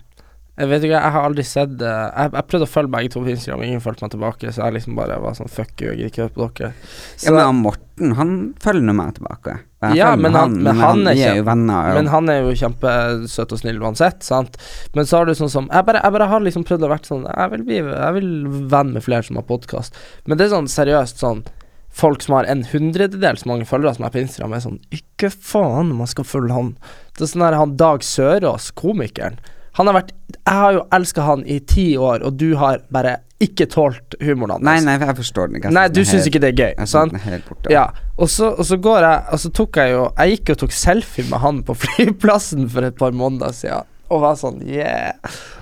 [0.57, 1.89] Jeg vet ikke, jeg har aldri sett det.
[2.17, 4.73] Jeg, jeg prøvde å følge begge to på Instagram, ingen fulgte meg tilbake, så jeg
[4.79, 6.71] liksom bare var sånn fuck you, jeg gidder ikke høre på dere.
[7.15, 8.31] Så, Ja, men Morten, han
[8.63, 9.57] følger nå meg tilbake.
[9.85, 11.93] Jeg Ja, men han- men han er vi er jo venner.
[11.93, 14.57] men han er jo kjempesøt og snill uansett, sant.
[14.95, 17.05] Men så har du sånn som Jeg bare, jeg bare har liksom prøvd å vært
[17.05, 19.93] sånn Jeg vil bli Jeg vil venn med flere som har podkast.
[20.25, 21.43] Men det er sånn seriøst sånn
[21.91, 25.93] Folk som har en hundrededel mange følgere som er på Instagram, er sånn Ikke faen,
[25.95, 26.77] man skal følge han.
[27.15, 29.37] Det er sånn der han Dag Sørås, komikeren.
[29.77, 33.19] Han har vært Jeg har jo elska han i ti år, og du har bare
[33.43, 34.63] ikke tålt humoren hans.
[34.65, 35.71] Nei, nei, jeg forstår den ikke.
[35.75, 37.13] Nei, du syns ikke det er gøy, Jeg sant?
[37.13, 37.69] den helt borte.
[37.73, 37.83] Ja,
[38.17, 40.73] og så, og så går jeg Og så tok jeg jo Jeg gikk og tok
[40.73, 45.17] selfie med han på flyplassen for et par måneder siden og var sånn yeah.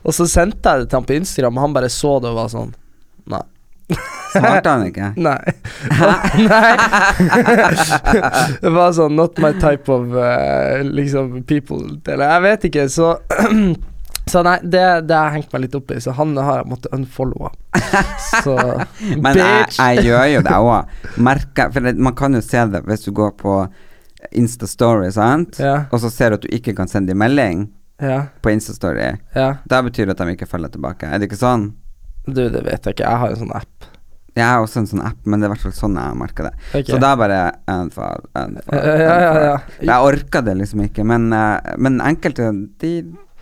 [0.06, 2.38] Og så sendte jeg det til han på Instagram, og han bare så det og
[2.38, 2.76] var sånn
[3.34, 3.42] Nei.
[4.36, 5.08] Svarte han ikke?
[5.28, 5.40] Nei.
[6.52, 6.76] Nei.
[8.62, 13.16] det var sånn Not my type of uh, liksom people Eller jeg vet ikke, så
[14.36, 16.68] Så nei, det, det har jeg hengt meg litt opp i, så han har jeg
[16.68, 17.54] måttet unfollowe.
[18.44, 18.56] Så
[19.24, 20.98] Men jeg, jeg gjør jo det òg.
[21.24, 23.56] Merker For det, man kan jo se det hvis du går på
[24.36, 25.62] Instastory, sant?
[25.64, 27.70] Ja, Og så ser du at du ikke kan sende dem melding
[28.04, 29.14] ja, på Instastory.
[29.38, 29.50] ja.
[29.72, 31.08] Da betyr det at de ikke følger tilbake.
[31.08, 31.70] Er det ikke sånn?
[32.28, 33.08] Du, det vet jeg ikke.
[33.08, 33.92] Jeg har en sånn app.
[34.36, 36.50] Jeg har også en sånn app, men det er i hvert fall sånn jeg merker
[36.50, 36.56] det.
[36.74, 36.90] Okay.
[36.90, 37.38] Så da bare
[37.72, 39.60] unfollow, unfollow, Ja, ja, ja, ja.
[39.80, 42.50] Jeg orker det liksom ikke, men, eh, men enkelte
[42.84, 42.98] de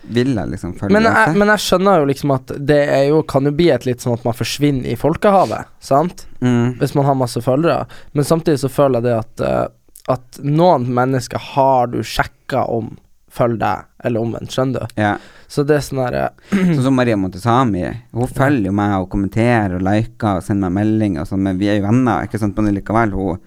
[0.08, 0.92] vil jeg liksom følge.
[0.92, 3.86] Men jeg, men jeg skjønner jo liksom at det er jo, kan jo bli et
[3.88, 6.26] litt sånn at man forsvinner i folkehavet, sant?
[6.44, 6.76] mm.
[6.80, 7.86] Hvis man har masse følgere.
[8.12, 9.64] Men samtidig så føler jeg det at eh,
[10.12, 12.90] At noen mennesker har du sjekka om
[13.34, 15.00] følger deg, eller omvendt, skjønner du?
[15.00, 15.14] Ja.
[15.50, 16.26] Så det er sånn herre
[16.74, 17.84] Sånn som Maria Montesami.
[18.14, 21.58] Hun følger jo meg og kommenterer og liker og sender meg melding og sånn, men
[21.60, 22.60] vi er jo venner, ikke sant.
[22.60, 23.40] Men likevel, hun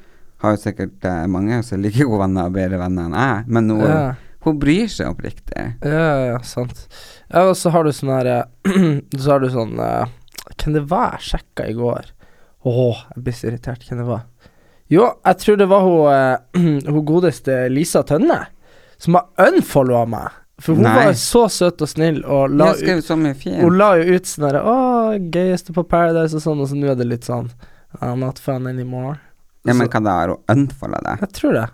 [0.43, 3.45] har jo sikkert eh, mange som er like gode venner og bedre venner enn jeg,
[3.57, 4.01] men hun, ja,
[4.45, 5.63] hun bryr seg oppriktig.
[5.81, 6.85] ja, ja, sant.
[7.27, 8.29] Ja, og så har du sånn her
[9.21, 10.13] Så har du sånn eh,
[10.53, 12.13] Hvem det var jeg sjekka i går?
[12.67, 13.83] Åh, jeg blir så irritert.
[13.83, 14.23] Hvem det var?
[14.91, 18.39] Jo, jeg tror det var hun, eh, hun godeste Lisa Tønne,
[18.97, 20.43] som har unfollowa meg.
[20.63, 20.95] For hun Nei.
[20.95, 24.77] var så søt og snill og la, ut, hun la jo ut sånn herre Å,
[25.21, 27.51] gøyeste på Paradise og sånn, og så nå er det litt sånn
[28.01, 29.19] I'm not fun anymore.
[29.67, 31.21] Ja, men hva da, har hun unfolda deg?
[31.27, 31.67] Jeg tror det.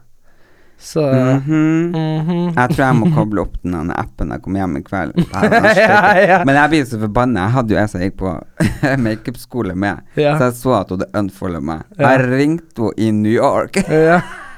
[0.77, 1.91] Så Mhm.
[1.95, 2.53] mhm.
[2.57, 5.13] Jeg tror jeg må koble opp den appen jeg kommer hjem i kveld.
[5.33, 6.43] Ja, ja.
[6.45, 7.45] Men jeg blir så forbanna.
[7.47, 8.33] Jeg hadde jo jeg som gikk på
[9.05, 10.37] makeupskole med, Ja.
[10.37, 11.83] så jeg så at hun hadde unfolda meg.
[11.99, 13.79] Jeg ringte henne i New York.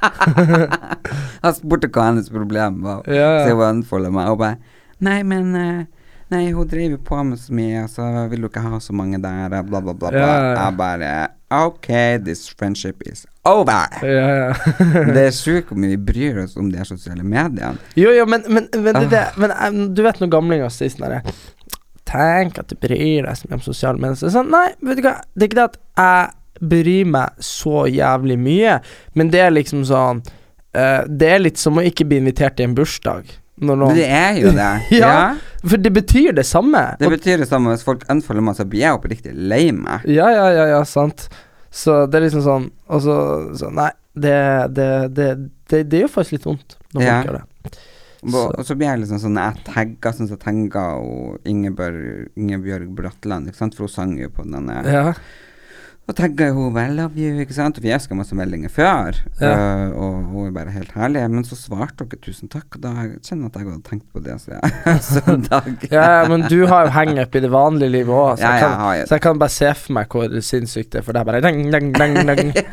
[0.05, 3.03] Jeg spurte hva hennes problem var.
[3.05, 4.57] Så hun unfolda meg og bare
[5.05, 5.85] Nei, men eh,
[6.31, 9.19] Nei, hun driver på med så mye, og så vil hun ikke ha så mange
[9.21, 10.09] der, bla, bla, bla.
[10.09, 10.29] bla.
[10.57, 11.09] Jeg bare
[11.65, 11.87] Ok,
[12.25, 13.87] this friendship is over.
[14.01, 14.53] ja, ja.
[15.15, 17.77] det er sjukt hvor mye vi bryr oss om de sosiale mediene.
[17.95, 19.37] Jo, jo, men, men, men, det, det, Ah.
[19.41, 21.35] men em, du vet når gamlinger sier sånn herre
[22.05, 24.17] Tenk at du bryr deg så mye om sosiale medier.
[24.19, 27.85] Så Sånn, nei, vet du hva, det er ikke det at jeg bryr meg så
[27.91, 28.75] jævlig mye,
[29.17, 30.21] men det er liksom sånn
[30.77, 33.33] uh, Det er litt som å ikke bli invitert til en bursdag.
[33.61, 34.71] Noen, det er jo det.
[34.99, 35.35] Ja.
[35.65, 36.81] For det betyr det samme.
[36.99, 40.03] Det Og- betyr det samme hvis folk unfolder meg, så blir jeg oppriktig lei meg.
[40.11, 41.27] Ja, ja, ja, ja, sant.
[41.71, 43.15] Så det er liksom sånn Og så,
[43.59, 44.35] så Nei, det,
[44.77, 44.85] det,
[45.17, 45.25] det,
[45.67, 47.15] det, det gjør faktisk litt vondt når Ja.
[47.21, 47.81] folk gjør det.
[48.25, 50.85] Og, og så blir jeg liksom sånn Jeg tagga sånn som jeg tagga
[51.51, 55.13] Ingebjørg, Ingebjørg Bratland, ikke sant, for hun sang jo på denne Ja.
[56.07, 59.53] Og tagga hun 'I love you', ikke sant, og vi elska masse meldinger før, Ja.
[59.89, 61.23] uh, og hun er bare helt herlig.
[61.31, 62.89] Men så svarte dere 'tusen takk', og da
[63.25, 65.89] kjenner jeg at jeg hadde tenkt på det, så jeg søndag.
[65.91, 68.69] ja, men du har jo hangup i det vanlige livet òg, så, Ja, jeg jeg
[68.69, 71.25] kan- så jeg kan bare se for meg hvor sinnssykt det er, for det er
[71.25, 72.53] bare dang, dang, dang, dang.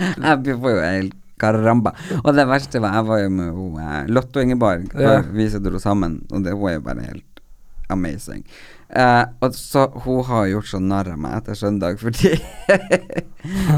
[0.00, 1.92] Jeg får jo helt karamba.
[2.24, 4.88] Og det verste var jeg var jo med hun, Lotte Lotto Ingeborg.
[4.98, 5.18] Ja.
[5.18, 7.40] og Vi dro sammen, og det var jo bare helt
[7.90, 8.44] amazing.
[8.90, 12.32] Eh, og så Hun har gjort så narr av meg etter søndag fordi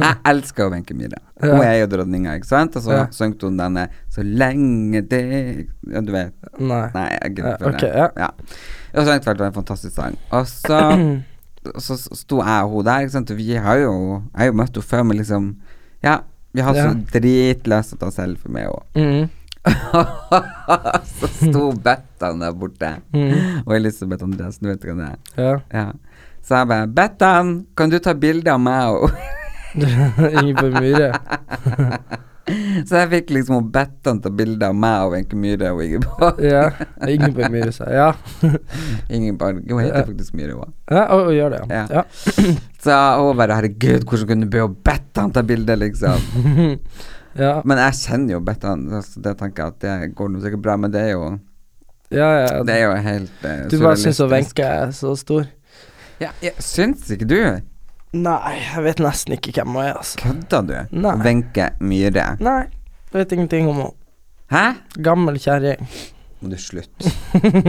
[0.03, 1.19] Jeg elsker Wenche Myhre.
[1.43, 1.63] Hun Ja.
[1.69, 2.77] er jo dronninga, ikke sant?
[2.77, 3.07] Og så Ja.
[3.11, 6.33] sang hun denne 'Så lenge det Ja, du vet.
[6.59, 6.91] Nei.
[6.95, 7.93] Nei, jeg Ja, gidder ikke ok, det.
[7.95, 8.09] ja.
[8.17, 8.29] Ja.
[8.95, 10.17] Og så vært en fantastisk sang.
[10.31, 11.23] Og så
[11.79, 14.53] så sto jeg og hun der, ikke sant, og vi har jo Jeg har jo
[14.53, 15.57] møtt henne før, men liksom
[16.03, 16.19] Ja,
[16.55, 16.89] vi har Ja.
[16.91, 19.23] så dritlyst til å ta selfie med henne.
[19.23, 19.31] Mm.
[21.19, 23.63] så sto Bettan der borte, Mm.
[23.67, 25.19] og Elisabeth Andreassen, vet du hva det er?
[25.45, 25.55] Ja.
[25.73, 25.87] Ja.
[26.43, 29.11] Så jeg bare 'Bettan, kan du ta bilde av meg og
[30.43, 31.13] Ingeborg Myhre.
[32.89, 36.41] Så jeg fikk liksom Bettan ta bilde av meg og Wenche Myhre og Ingeborg.
[36.43, 36.65] Ja.
[37.07, 38.09] Ingeborg Myhre sa ja.
[39.15, 40.73] Ingeborg Hun heter faktisk Myhre, hun.
[40.91, 41.87] Ja, og, og gjør det, Ja.
[41.91, 42.03] ja.
[42.85, 42.91] Så
[43.23, 46.19] hun bare 'Herregud, hvordan kunne du be Bettan ta bilde', liksom?
[47.39, 47.55] Ja.
[47.65, 50.77] Men jeg kjenner jo Bettan, så det tenker jeg at det går noe sikkert bra,
[50.81, 51.25] men det er jo
[52.13, 52.63] ja, ja.
[52.69, 55.47] Det er jo helt uh, Du bare syns Wenche er så stor?
[56.21, 57.39] Ja, ja, syns ikke du?
[58.13, 60.21] Nei, jeg vet nesten ikke hvem hun er, altså.
[60.21, 60.75] Kødda du?
[61.25, 62.27] Wenche Myhre.
[62.45, 62.59] Nei,
[63.09, 63.95] jeg vet ingenting om henne.
[64.53, 64.67] Hæ?
[65.01, 65.81] Gammel kjerring.
[66.43, 67.09] Må du slutte.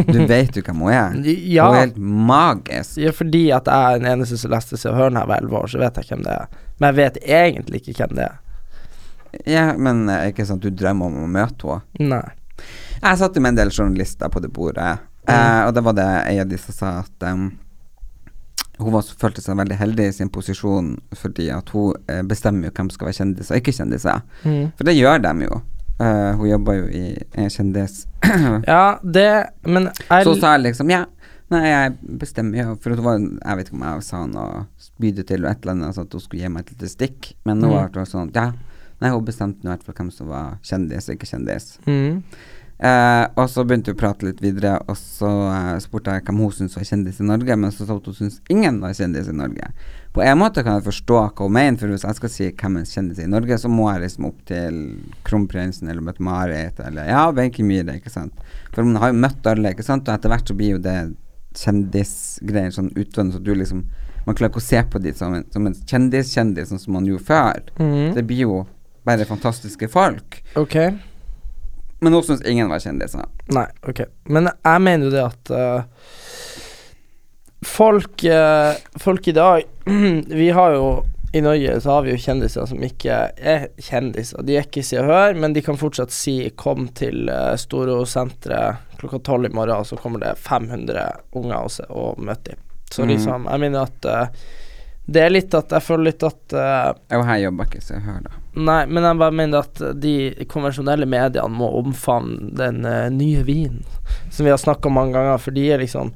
[0.09, 1.15] Du vet jo hvem hun er.
[1.55, 1.69] Ja.
[1.69, 1.99] Hun er helt
[2.33, 2.97] magisk.
[2.99, 5.43] Ja, fordi at jeg er den eneste som leste Se og Hør da jeg var
[5.43, 6.57] elleve år, så vet jeg hvem det er.
[6.79, 8.39] Men jeg vet egentlig ikke hvem det er.
[9.49, 12.19] Ja, men er ikke sant, du drømmer om å møte henne?
[12.21, 12.67] Nei.
[13.03, 16.37] Jeg satt med en del journalister på det bordet, eh, og da var det ei
[16.39, 17.49] av de som sa at um,
[18.79, 22.73] hun var, følte seg veldig heldig i sin posisjon fordi at hun eh, bestemmer jo
[22.77, 24.21] hvem skal være kjendiser og ikke kjendiser.
[24.45, 24.71] Mm.
[24.77, 25.59] For det gjør dem jo.
[26.01, 27.03] Uh, hun jobber jo i
[27.37, 28.05] eh, kjendis.
[28.71, 29.27] Ja, det
[29.67, 31.03] Men jeg Så sa jeg liksom ja.
[31.53, 35.27] Nei, jeg bestemmer jo For hun var Jeg vet ikke om jeg sa noe spydet
[35.29, 37.61] til og et eller annet så at hun skulle gi meg et lite stikk, men
[37.61, 37.75] nå Mm.
[37.75, 38.47] var det sånn Ja.
[39.03, 41.73] Nei, hun bestemte nå i hvert fall hvem som var kjendis og ikke kjendis.
[41.85, 42.19] mm.
[42.83, 46.39] Eh, og så begynte vi å prate litt videre, og så eh, spurte jeg hvem
[46.41, 48.95] hun syntes var kjendis i Norge, men så sa hun at hun syntes ingen var
[48.97, 49.69] kjendis i Norge.
[50.13, 52.79] På en måte kan jeg forstå hva hun mener, for hvis jeg skal si hvem
[52.81, 54.81] er kjendis i Norge, så må jeg liksom opp til
[55.29, 58.43] kronprinsen eller Mette-Marit eller ja, Wenche Myhre, ikke sant.
[58.73, 60.99] For man har jo møtt alle, ikke sant, og etter hvert så blir jo det
[61.63, 63.85] kjendisgreier sånn utvannet, så du liksom
[64.23, 67.03] Man klarer ikke å se på dem som en, som en kjendiskjendis, sånn som man
[67.03, 67.57] gjorde før.
[67.75, 68.13] Mm.
[68.15, 68.53] Det blir jo
[69.03, 70.43] bare fantastiske folk.
[70.59, 70.75] Ok.
[72.03, 73.25] Men nå syns ingen var kjendiser.
[73.55, 74.03] Nei, ok.
[74.27, 76.11] Men jeg mener jo det at uh,
[77.63, 79.63] folk, uh, folk i dag
[80.43, 80.87] Vi har jo
[81.33, 84.43] i Norge så har vi jo kjendiser som ikke er kjendiser.
[84.45, 88.99] De er ikke Se og Hør, men de kan fortsatt si 'kom til uh, Storosenteret
[88.99, 92.61] klokka tolv i morgen', og så kommer det 500 unger og, se, og møter dem.
[92.91, 93.09] Så mm.
[93.09, 94.43] liksom, jeg mener at eh,
[95.05, 98.05] det er litt at Jeg føler litt at uh, Og her jobber ikke så jeg
[98.05, 98.37] hører det.
[98.53, 100.15] Nei, men jeg bare mener at de
[100.51, 103.81] konvensjonelle mediene må omfavne den uh, nye vinen,
[104.31, 106.13] som vi har snakka om mange ganger, for de er liksom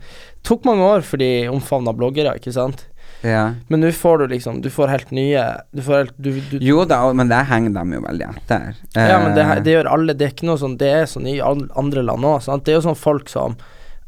[0.48, 2.86] Tok mange år før de omfavna bloggere, ikke sant?
[3.26, 3.56] Ja.
[3.68, 5.42] Men nå får du liksom Du får helt nye
[5.74, 8.78] Du får helt du, du, Jo da, men der henger de jo veldig etter.
[8.94, 10.14] Ja, men det, Eh, det gjør alle.
[10.14, 12.66] Det er ikke noe sånn Det er sånn i andre land òg, sant.
[12.66, 13.58] Det er jo sånn folk som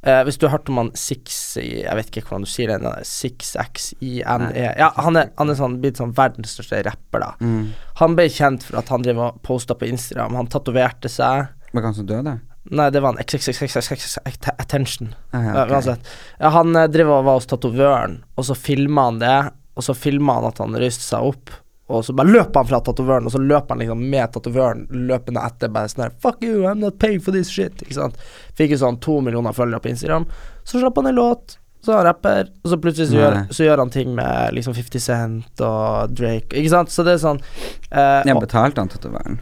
[0.04, 2.94] eh, Hvis du har hørt om han Six Jeg vet ikke hvordan du sier det,
[3.08, 4.66] Six 6XINE E.
[4.80, 7.32] Ja, han er, han er sånn blitt sånn verdens største rapper, da.
[7.40, 7.64] mm.
[8.04, 10.38] Han ble kjent for at han drev og posta på Instagram.
[10.40, 11.50] Han tatoverte seg.
[11.74, 12.38] Var han som døde?
[12.70, 14.18] Nei, det var en XXXXX
[14.60, 15.14] attention.
[15.34, 15.72] Ah, ja, Ja, ok.
[15.74, 16.10] uansett.
[16.40, 19.38] Ja, han driver drev og var hos tatovøren, og så filma han det,
[19.80, 21.50] og så filma han at han røyste seg opp,
[21.90, 25.42] og så bare løper han fra tatovøren, og så løper han liksom med tatovøren løpende
[25.42, 28.20] etter, bare sånn her Fuck you, I'm not paying for this shit, ikke sant.
[28.58, 30.28] Fikk jo sånn to millioner følgere på Instagram.
[30.64, 33.82] Så slapp han en låt, så han rapper, og så plutselig så gjør, så gjør
[33.86, 36.92] han ting med liksom 50 Cent og Drake, ikke sant.
[36.94, 39.40] Så det er sånn eh, Jeg betalte han tatovøren.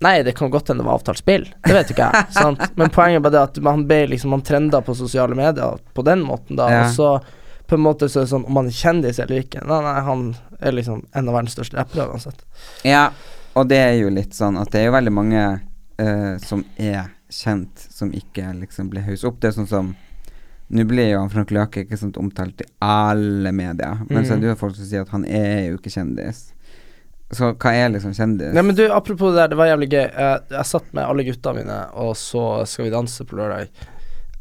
[0.00, 1.44] Nei, det kan godt hende det var avtalt spill.
[1.66, 2.30] Det vet ikke jeg.
[2.38, 2.62] sant?
[2.80, 6.24] Men poenget er det at han ble liksom Han trenda på sosiale medier på den
[6.24, 6.70] måten, da.
[6.72, 6.86] Ja.
[6.86, 7.10] Og så
[7.70, 9.60] på en måte så er det sånn om han er kjendis eller ikke.
[9.68, 10.22] Nei, nei, han
[10.60, 12.44] er liksom en av verdens største rappere uansett.
[12.86, 13.08] Ja,
[13.58, 17.10] og det er jo litt sånn at det er jo veldig mange uh, som er
[17.30, 19.40] kjent, som ikke liksom blir haussa opp.
[19.40, 19.92] Det er sånn som
[20.70, 24.38] Nå blir jo han Frank Løke ikke sant omtalt i alle medier, men så er
[24.38, 26.44] det jo folk som sier at han er jo ikke kjendis.
[27.34, 28.52] Så hva er liksom kjendis?
[28.54, 30.04] Nei, men du, apropos det der, det var jævlig gøy.
[30.06, 33.70] Jeg, jeg satt med alle gutta mine og så Skal vi danse på lørdag.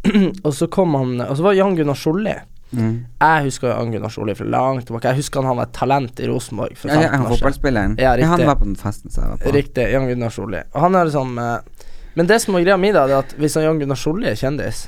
[0.45, 2.37] og så kom han Og så var Jan Gunnar Solli.
[2.71, 3.05] Mm.
[3.17, 5.09] Jeg husker Jan Gunnar Solli fra langt tilbake.
[5.09, 7.97] Jeg husker han, han var et talent i Rosenborg for Ja, ja, han fotballspilleren?
[8.01, 8.29] Ja, riktig.
[8.29, 9.55] han var på den festen som jeg var på.
[9.55, 10.61] Riktig, Jan Gunnar Solli.
[10.73, 13.57] Og han er liksom eh, Men det som er greia mi, da, er at hvis
[13.57, 14.87] Jan Gunnar Solli er kjendis,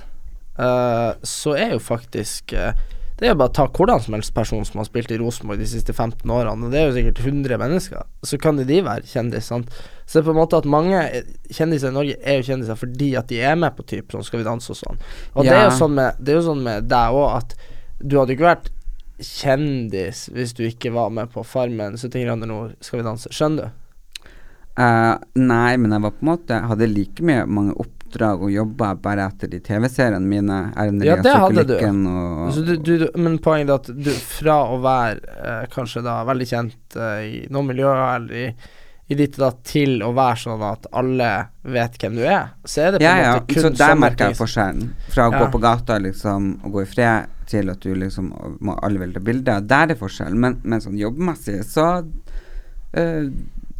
[0.60, 2.76] uh, så er jo faktisk uh,
[3.18, 5.62] Det er jo bare å ta hvordan som helst person som har spilt i Rosenborg
[5.62, 9.06] de siste 15 årene, og det er jo sikkert 100 mennesker, så kan de være
[9.10, 9.74] kjendis, sant.
[10.12, 11.02] Så det er på en måte at mange
[11.54, 14.42] kjendiser i Norge er jo kjendiser fordi at de er med på type sånn Skal
[14.42, 14.98] vi danse og sånn.
[15.38, 17.56] Og det er jo sånn med Det er jo sånn med deg òg at
[18.04, 18.72] du hadde ikke vært
[19.22, 23.30] kjendis hvis du ikke var med på Farmen, 71 grader nord, Skal vi danse.
[23.34, 23.78] Skjønner du?
[24.80, 28.94] Uh, nei, men jeg var på en måte hadde like mye mange oppdrag og jobba
[29.04, 30.60] bare etter de TV-seriene mine.
[30.80, 31.76] Erlend Ja, det hadde du.
[32.08, 36.06] Og Så du, du, du, men poenget er at du fra å være uh, kanskje
[36.08, 38.48] da veldig kjent uh, i noen miljøer eller i,
[39.12, 41.30] i ditt da til å være sånn at alle
[41.68, 44.02] vet hvem du er, så er det på Ja, en ja, måte kun så der
[44.08, 44.92] merker jeg forskjellen.
[45.12, 45.44] Fra å Ja.
[45.44, 48.32] gå på gata liksom og gå i fred, til at du liksom
[48.64, 49.62] må alle vil ta bilder.
[49.68, 50.40] Der er forskjellen.
[50.40, 51.88] Men, men sånn jobbmessig så
[52.98, 53.26] uh,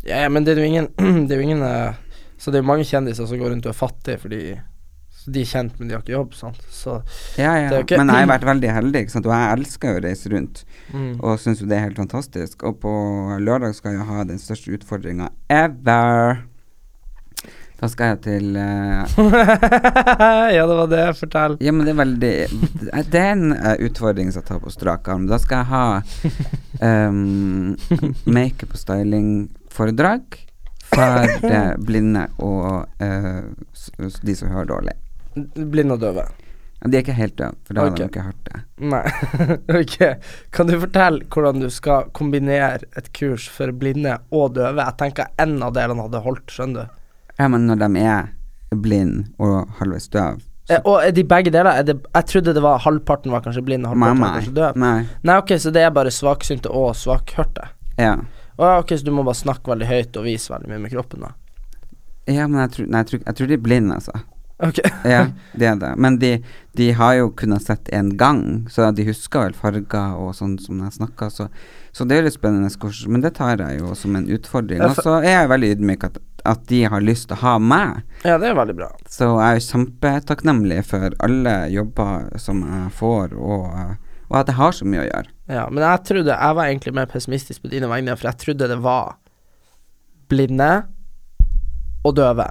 [0.08, 0.88] Ja, men det er jo ingen
[1.28, 1.94] Det er jo ingen uh,
[2.42, 4.44] Så det er jo mange kjendiser som går rundt og er fattige fordi
[5.30, 6.58] de er kjent, men de har ikke jobb, sant.
[6.74, 6.96] Så
[7.38, 7.82] Ja, Det ja.
[7.84, 9.28] ikke- Men jeg har vært veldig heldig, sant?
[9.30, 10.64] og jeg elsker jo å reise rundt.
[10.90, 11.12] mm.
[11.22, 12.64] Og syns jo det er helt fantastisk.
[12.66, 12.94] Og på
[13.38, 16.42] lørdag skal jeg ha den største utfordringa ever.
[17.82, 19.10] Da skal jeg til uh,
[20.56, 21.06] Ja, det var det.
[21.18, 21.58] Fortell.
[21.66, 22.34] Ja, men det er veldig
[23.10, 25.26] Det er en uh, utfordring som jeg tar på strak arm.
[25.32, 27.74] Da skal jeg ha um,
[28.30, 30.38] makeup og styling-foredrag
[30.92, 33.42] for uh, blinde og eh,
[34.22, 34.96] de som hører dårlig.
[35.56, 36.28] Blinde og døve.
[36.82, 37.98] De er ikke helt døve, for da har Ok.
[38.00, 38.62] de ikke hørt det.
[38.92, 39.04] Nei.
[39.82, 39.98] ok.
[40.54, 44.82] Kan du fortelle hvordan du skal kombinere et kurs for blinde og døve?
[44.82, 46.98] Jeg tenker en av delene hadde holdt, skjønner du.
[47.42, 48.32] Ja, men når de er
[48.72, 50.78] blind og halvveis døv så.
[50.86, 51.82] og er de begge deler?
[51.82, 54.56] Er det, jeg trodde det var halvparten var kanskje blind, og halvparten var Nei, kanskje
[54.56, 54.78] døv.
[54.80, 54.98] nei.
[55.28, 57.72] Nei, ok, så det er bare svaksynte og svakhørte.
[58.00, 58.14] Ja.
[58.58, 60.94] Og, ja, ok, så du må bare snakke veldig høyt og vise veldig mye med
[60.94, 61.34] kroppen, da.
[62.30, 64.22] ja, men jeg tror, nei, jeg, tror, jeg tror de er blinde, altså.
[64.62, 64.80] Ok.
[65.10, 65.26] Ja,
[65.58, 65.96] det er det.
[65.98, 66.32] Men de,
[66.78, 70.84] de har jo kunnet sett en gang, så de husker vel farger og sånn som
[70.86, 71.48] jeg snakka, så,
[71.92, 72.70] så det er litt spennende.
[73.10, 74.84] Men det tar jeg jo som en utfordring.
[74.86, 78.02] Og så er jeg veldig ydmyk at, at de har lyst til å ha meg.
[78.26, 78.88] Ja, det er veldig bra.
[79.10, 83.68] Så jeg er kjempetakknemlig for alle jobber som jeg får, og,
[84.32, 85.34] og at jeg har så mye å gjøre.
[85.52, 88.70] Ja, men jeg trodde Jeg var egentlig mer pessimistisk på dine vegne, for jeg trodde
[88.72, 89.16] det var
[90.32, 90.72] blinde
[92.08, 92.46] og døve.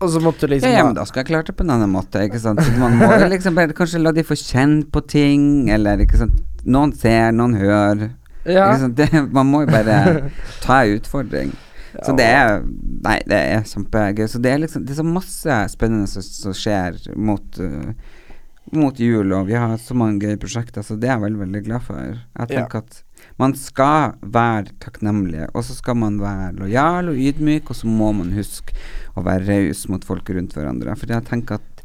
[0.00, 1.72] Og så måtte du liksom Ja, ja, men da skal jeg klare det på en
[1.76, 2.60] annen måte, ikke sant.
[2.64, 6.40] Så man må liksom bare kanskje la de få kjenne på ting, eller ikke sant.
[6.64, 8.10] Noen ser, noen hører.
[8.48, 8.70] ja.
[8.88, 10.30] Det, man må jo bare
[10.64, 11.52] ta en utfordring.
[11.98, 12.60] Så det er
[13.00, 14.26] Nei, det er kjempegøy.
[14.28, 17.94] Så det er liksom Det er så masse spennende som, som skjer mot uh,
[18.76, 21.62] mot jul, og vi har så mange gøye prosjekter, så det er jeg veldig, veldig
[21.66, 22.18] glad for.
[22.38, 23.00] Jeg tenker at
[23.40, 28.12] man skal være takknemlig, og så skal man være lojal og ydmyk, og så må
[28.16, 28.76] man huske
[29.18, 30.94] å være raus mot folk rundt hverandre.
[30.98, 31.84] For jeg tenker at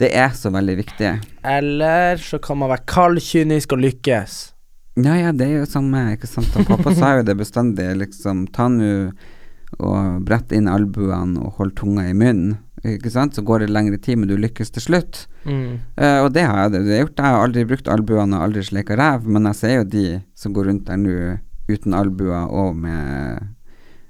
[0.00, 1.12] det er så veldig viktig.
[1.56, 4.36] Eller så kan man være kald, kynisk og lykkes.
[4.96, 6.54] Ja, ja, det er jo samme, ikke sant.
[6.56, 8.46] Og pappa sa jo det bestandig, liksom.
[8.54, 9.10] Ta nå
[9.82, 12.54] og brett inn albuene og hold tunga i munnen,
[12.86, 13.34] ikke sant.
[13.36, 15.24] Så går det lengre tid, men du lykkes til slutt.
[15.44, 15.80] Mm.
[16.00, 17.18] Uh, og det har jeg, det har gjort.
[17.20, 20.06] Jeg har aldri brukt albuene og aldri sleika ræv, men jeg ser jo de
[20.38, 21.16] som går rundt der nå
[21.68, 23.42] uten albuer og med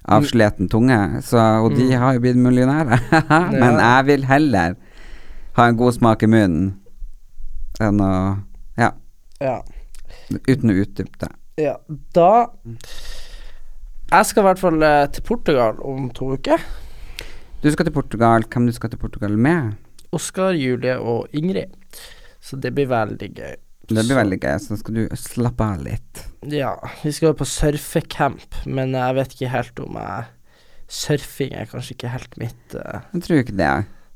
[0.07, 0.96] avsleten tunge,
[1.27, 1.99] så, og de Mm.
[1.99, 3.01] har jo blitt millionærer.
[3.61, 4.77] men jeg vil heller
[5.57, 6.77] ha en god smak i munnen
[7.83, 8.12] enn å
[8.79, 8.92] Ja,
[9.40, 9.57] Ja.
[10.46, 11.32] Uten å utdype det.
[11.68, 11.76] ja.
[12.14, 12.48] Da
[14.06, 16.62] Jeg skal i hvert fall eh, til Portugal om to uker.
[17.62, 18.46] Du skal til Portugal.
[18.46, 19.74] Hvem du skal til Portugal med?
[20.14, 21.74] Oskar, Julie og Ingrid.
[22.40, 23.56] Så det blir veldig gøy.
[23.86, 26.22] Det blir veldig gøy, så skal du slappe av litt.
[26.50, 30.32] Ja, vi skal på surfecamp, men jeg vet ikke helt om jeg
[30.86, 33.00] Surfing er kanskje ikke helt mitt uh...
[33.10, 33.70] Jeg tror ikke det.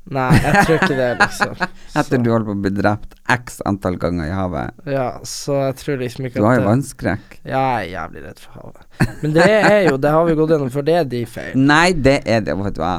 [0.09, 1.51] Nei, jeg tror ikke det, liksom.
[2.01, 4.81] Etter du holder på å bli drept x antall ganger i havet.
[4.89, 7.37] Ja, så jeg tror liksom ikke at Du har jo vannskrekk.
[7.45, 9.13] Ja, jeg er jævlig redd for havet.
[9.21, 11.53] Men det er jo, det har vi gått gjennom, for det er de feil.
[11.59, 12.95] Nei, det er det, vet du hva.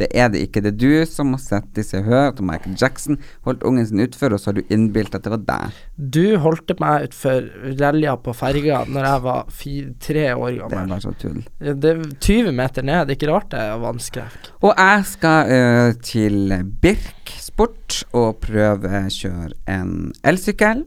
[0.00, 0.62] Det er det ikke.
[0.64, 4.34] Det er du som har sett disse hør Og Michael Jackson holdt ungen sin utfor,
[4.34, 5.80] og så har du innbilt at det var deg.
[5.96, 7.48] Du holdt meg utfor
[7.80, 10.94] relja på ferga når jeg var fire, tre år Det gammel.
[10.94, 11.42] bare så tull.
[11.58, 14.52] Det er 20 meter ned, det er ikke rart det er vannskrekk.
[14.60, 20.84] Og jeg skal øh, til Birk Sport og prøve å kjøre en elsykkel.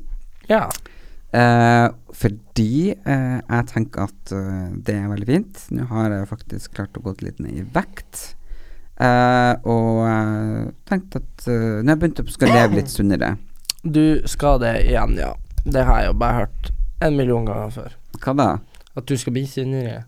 [0.50, 0.68] Ja.
[1.34, 5.64] Uh, fordi uh, jeg tenker at uh, det er veldig fint.
[5.74, 8.36] Nå har jeg faktisk klart å gå litt ned i vekt.
[8.94, 13.32] Eh, og uh, tenkte at uh, Nå har jeg begynt å skal leve litt sunnere.
[13.82, 15.34] Du skal det igjen, ja.
[15.66, 16.72] Det har jeg jo bare hørt
[17.04, 17.96] en million ganger før.
[18.24, 18.50] Hva da?
[18.94, 20.04] At du skal bli sunnere.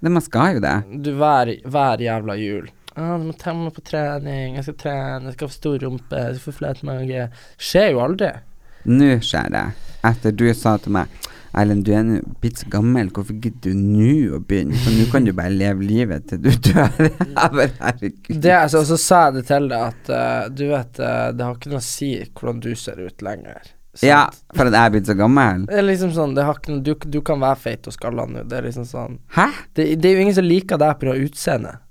[0.00, 0.76] Men man skal jo det.
[1.04, 2.70] Du hver, hver jævla jul.
[2.96, 6.22] Ah, du må temme meg på trening, jeg skal trene, jeg skal få stor rumpe,
[6.24, 7.26] jeg skal få flat mage.
[7.60, 8.32] Skjer jo aldri.
[8.88, 9.66] Nå skjer det.
[10.08, 11.12] Etter du sa til meg
[11.50, 14.78] Erlend, du er nå blitt så gammel, hvorfor gidder du nå å begynne?
[14.84, 16.92] For nå kan du bare leve livet til du dør.
[17.82, 18.30] Herregud.
[18.30, 21.58] Det, altså, så sa jeg det til deg at uh, du vet, uh, det har
[21.58, 23.60] ikke noe å si hvordan du ser ut lenger.
[23.90, 24.06] Sant?
[24.06, 24.22] Ja,
[24.54, 25.66] for at jeg er blitt så gammel?
[25.66, 28.28] Det er liksom sånn, det har ikke noe, du, du kan være feit og skalla
[28.30, 28.46] nå.
[28.46, 29.50] Det er liksom sånn Hæ?
[29.74, 31.16] Det, det er jo ingen som liker deg pga.
[31.18, 31.86] utseendet.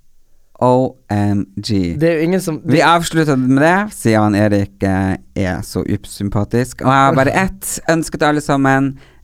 [0.60, 1.70] OMG.
[2.00, 6.84] Det er jo ingen som Vi avslutter med det, siden Erik eh, er så usympatisk.
[6.84, 8.92] Og jeg har bare ett ønske til alle sammen.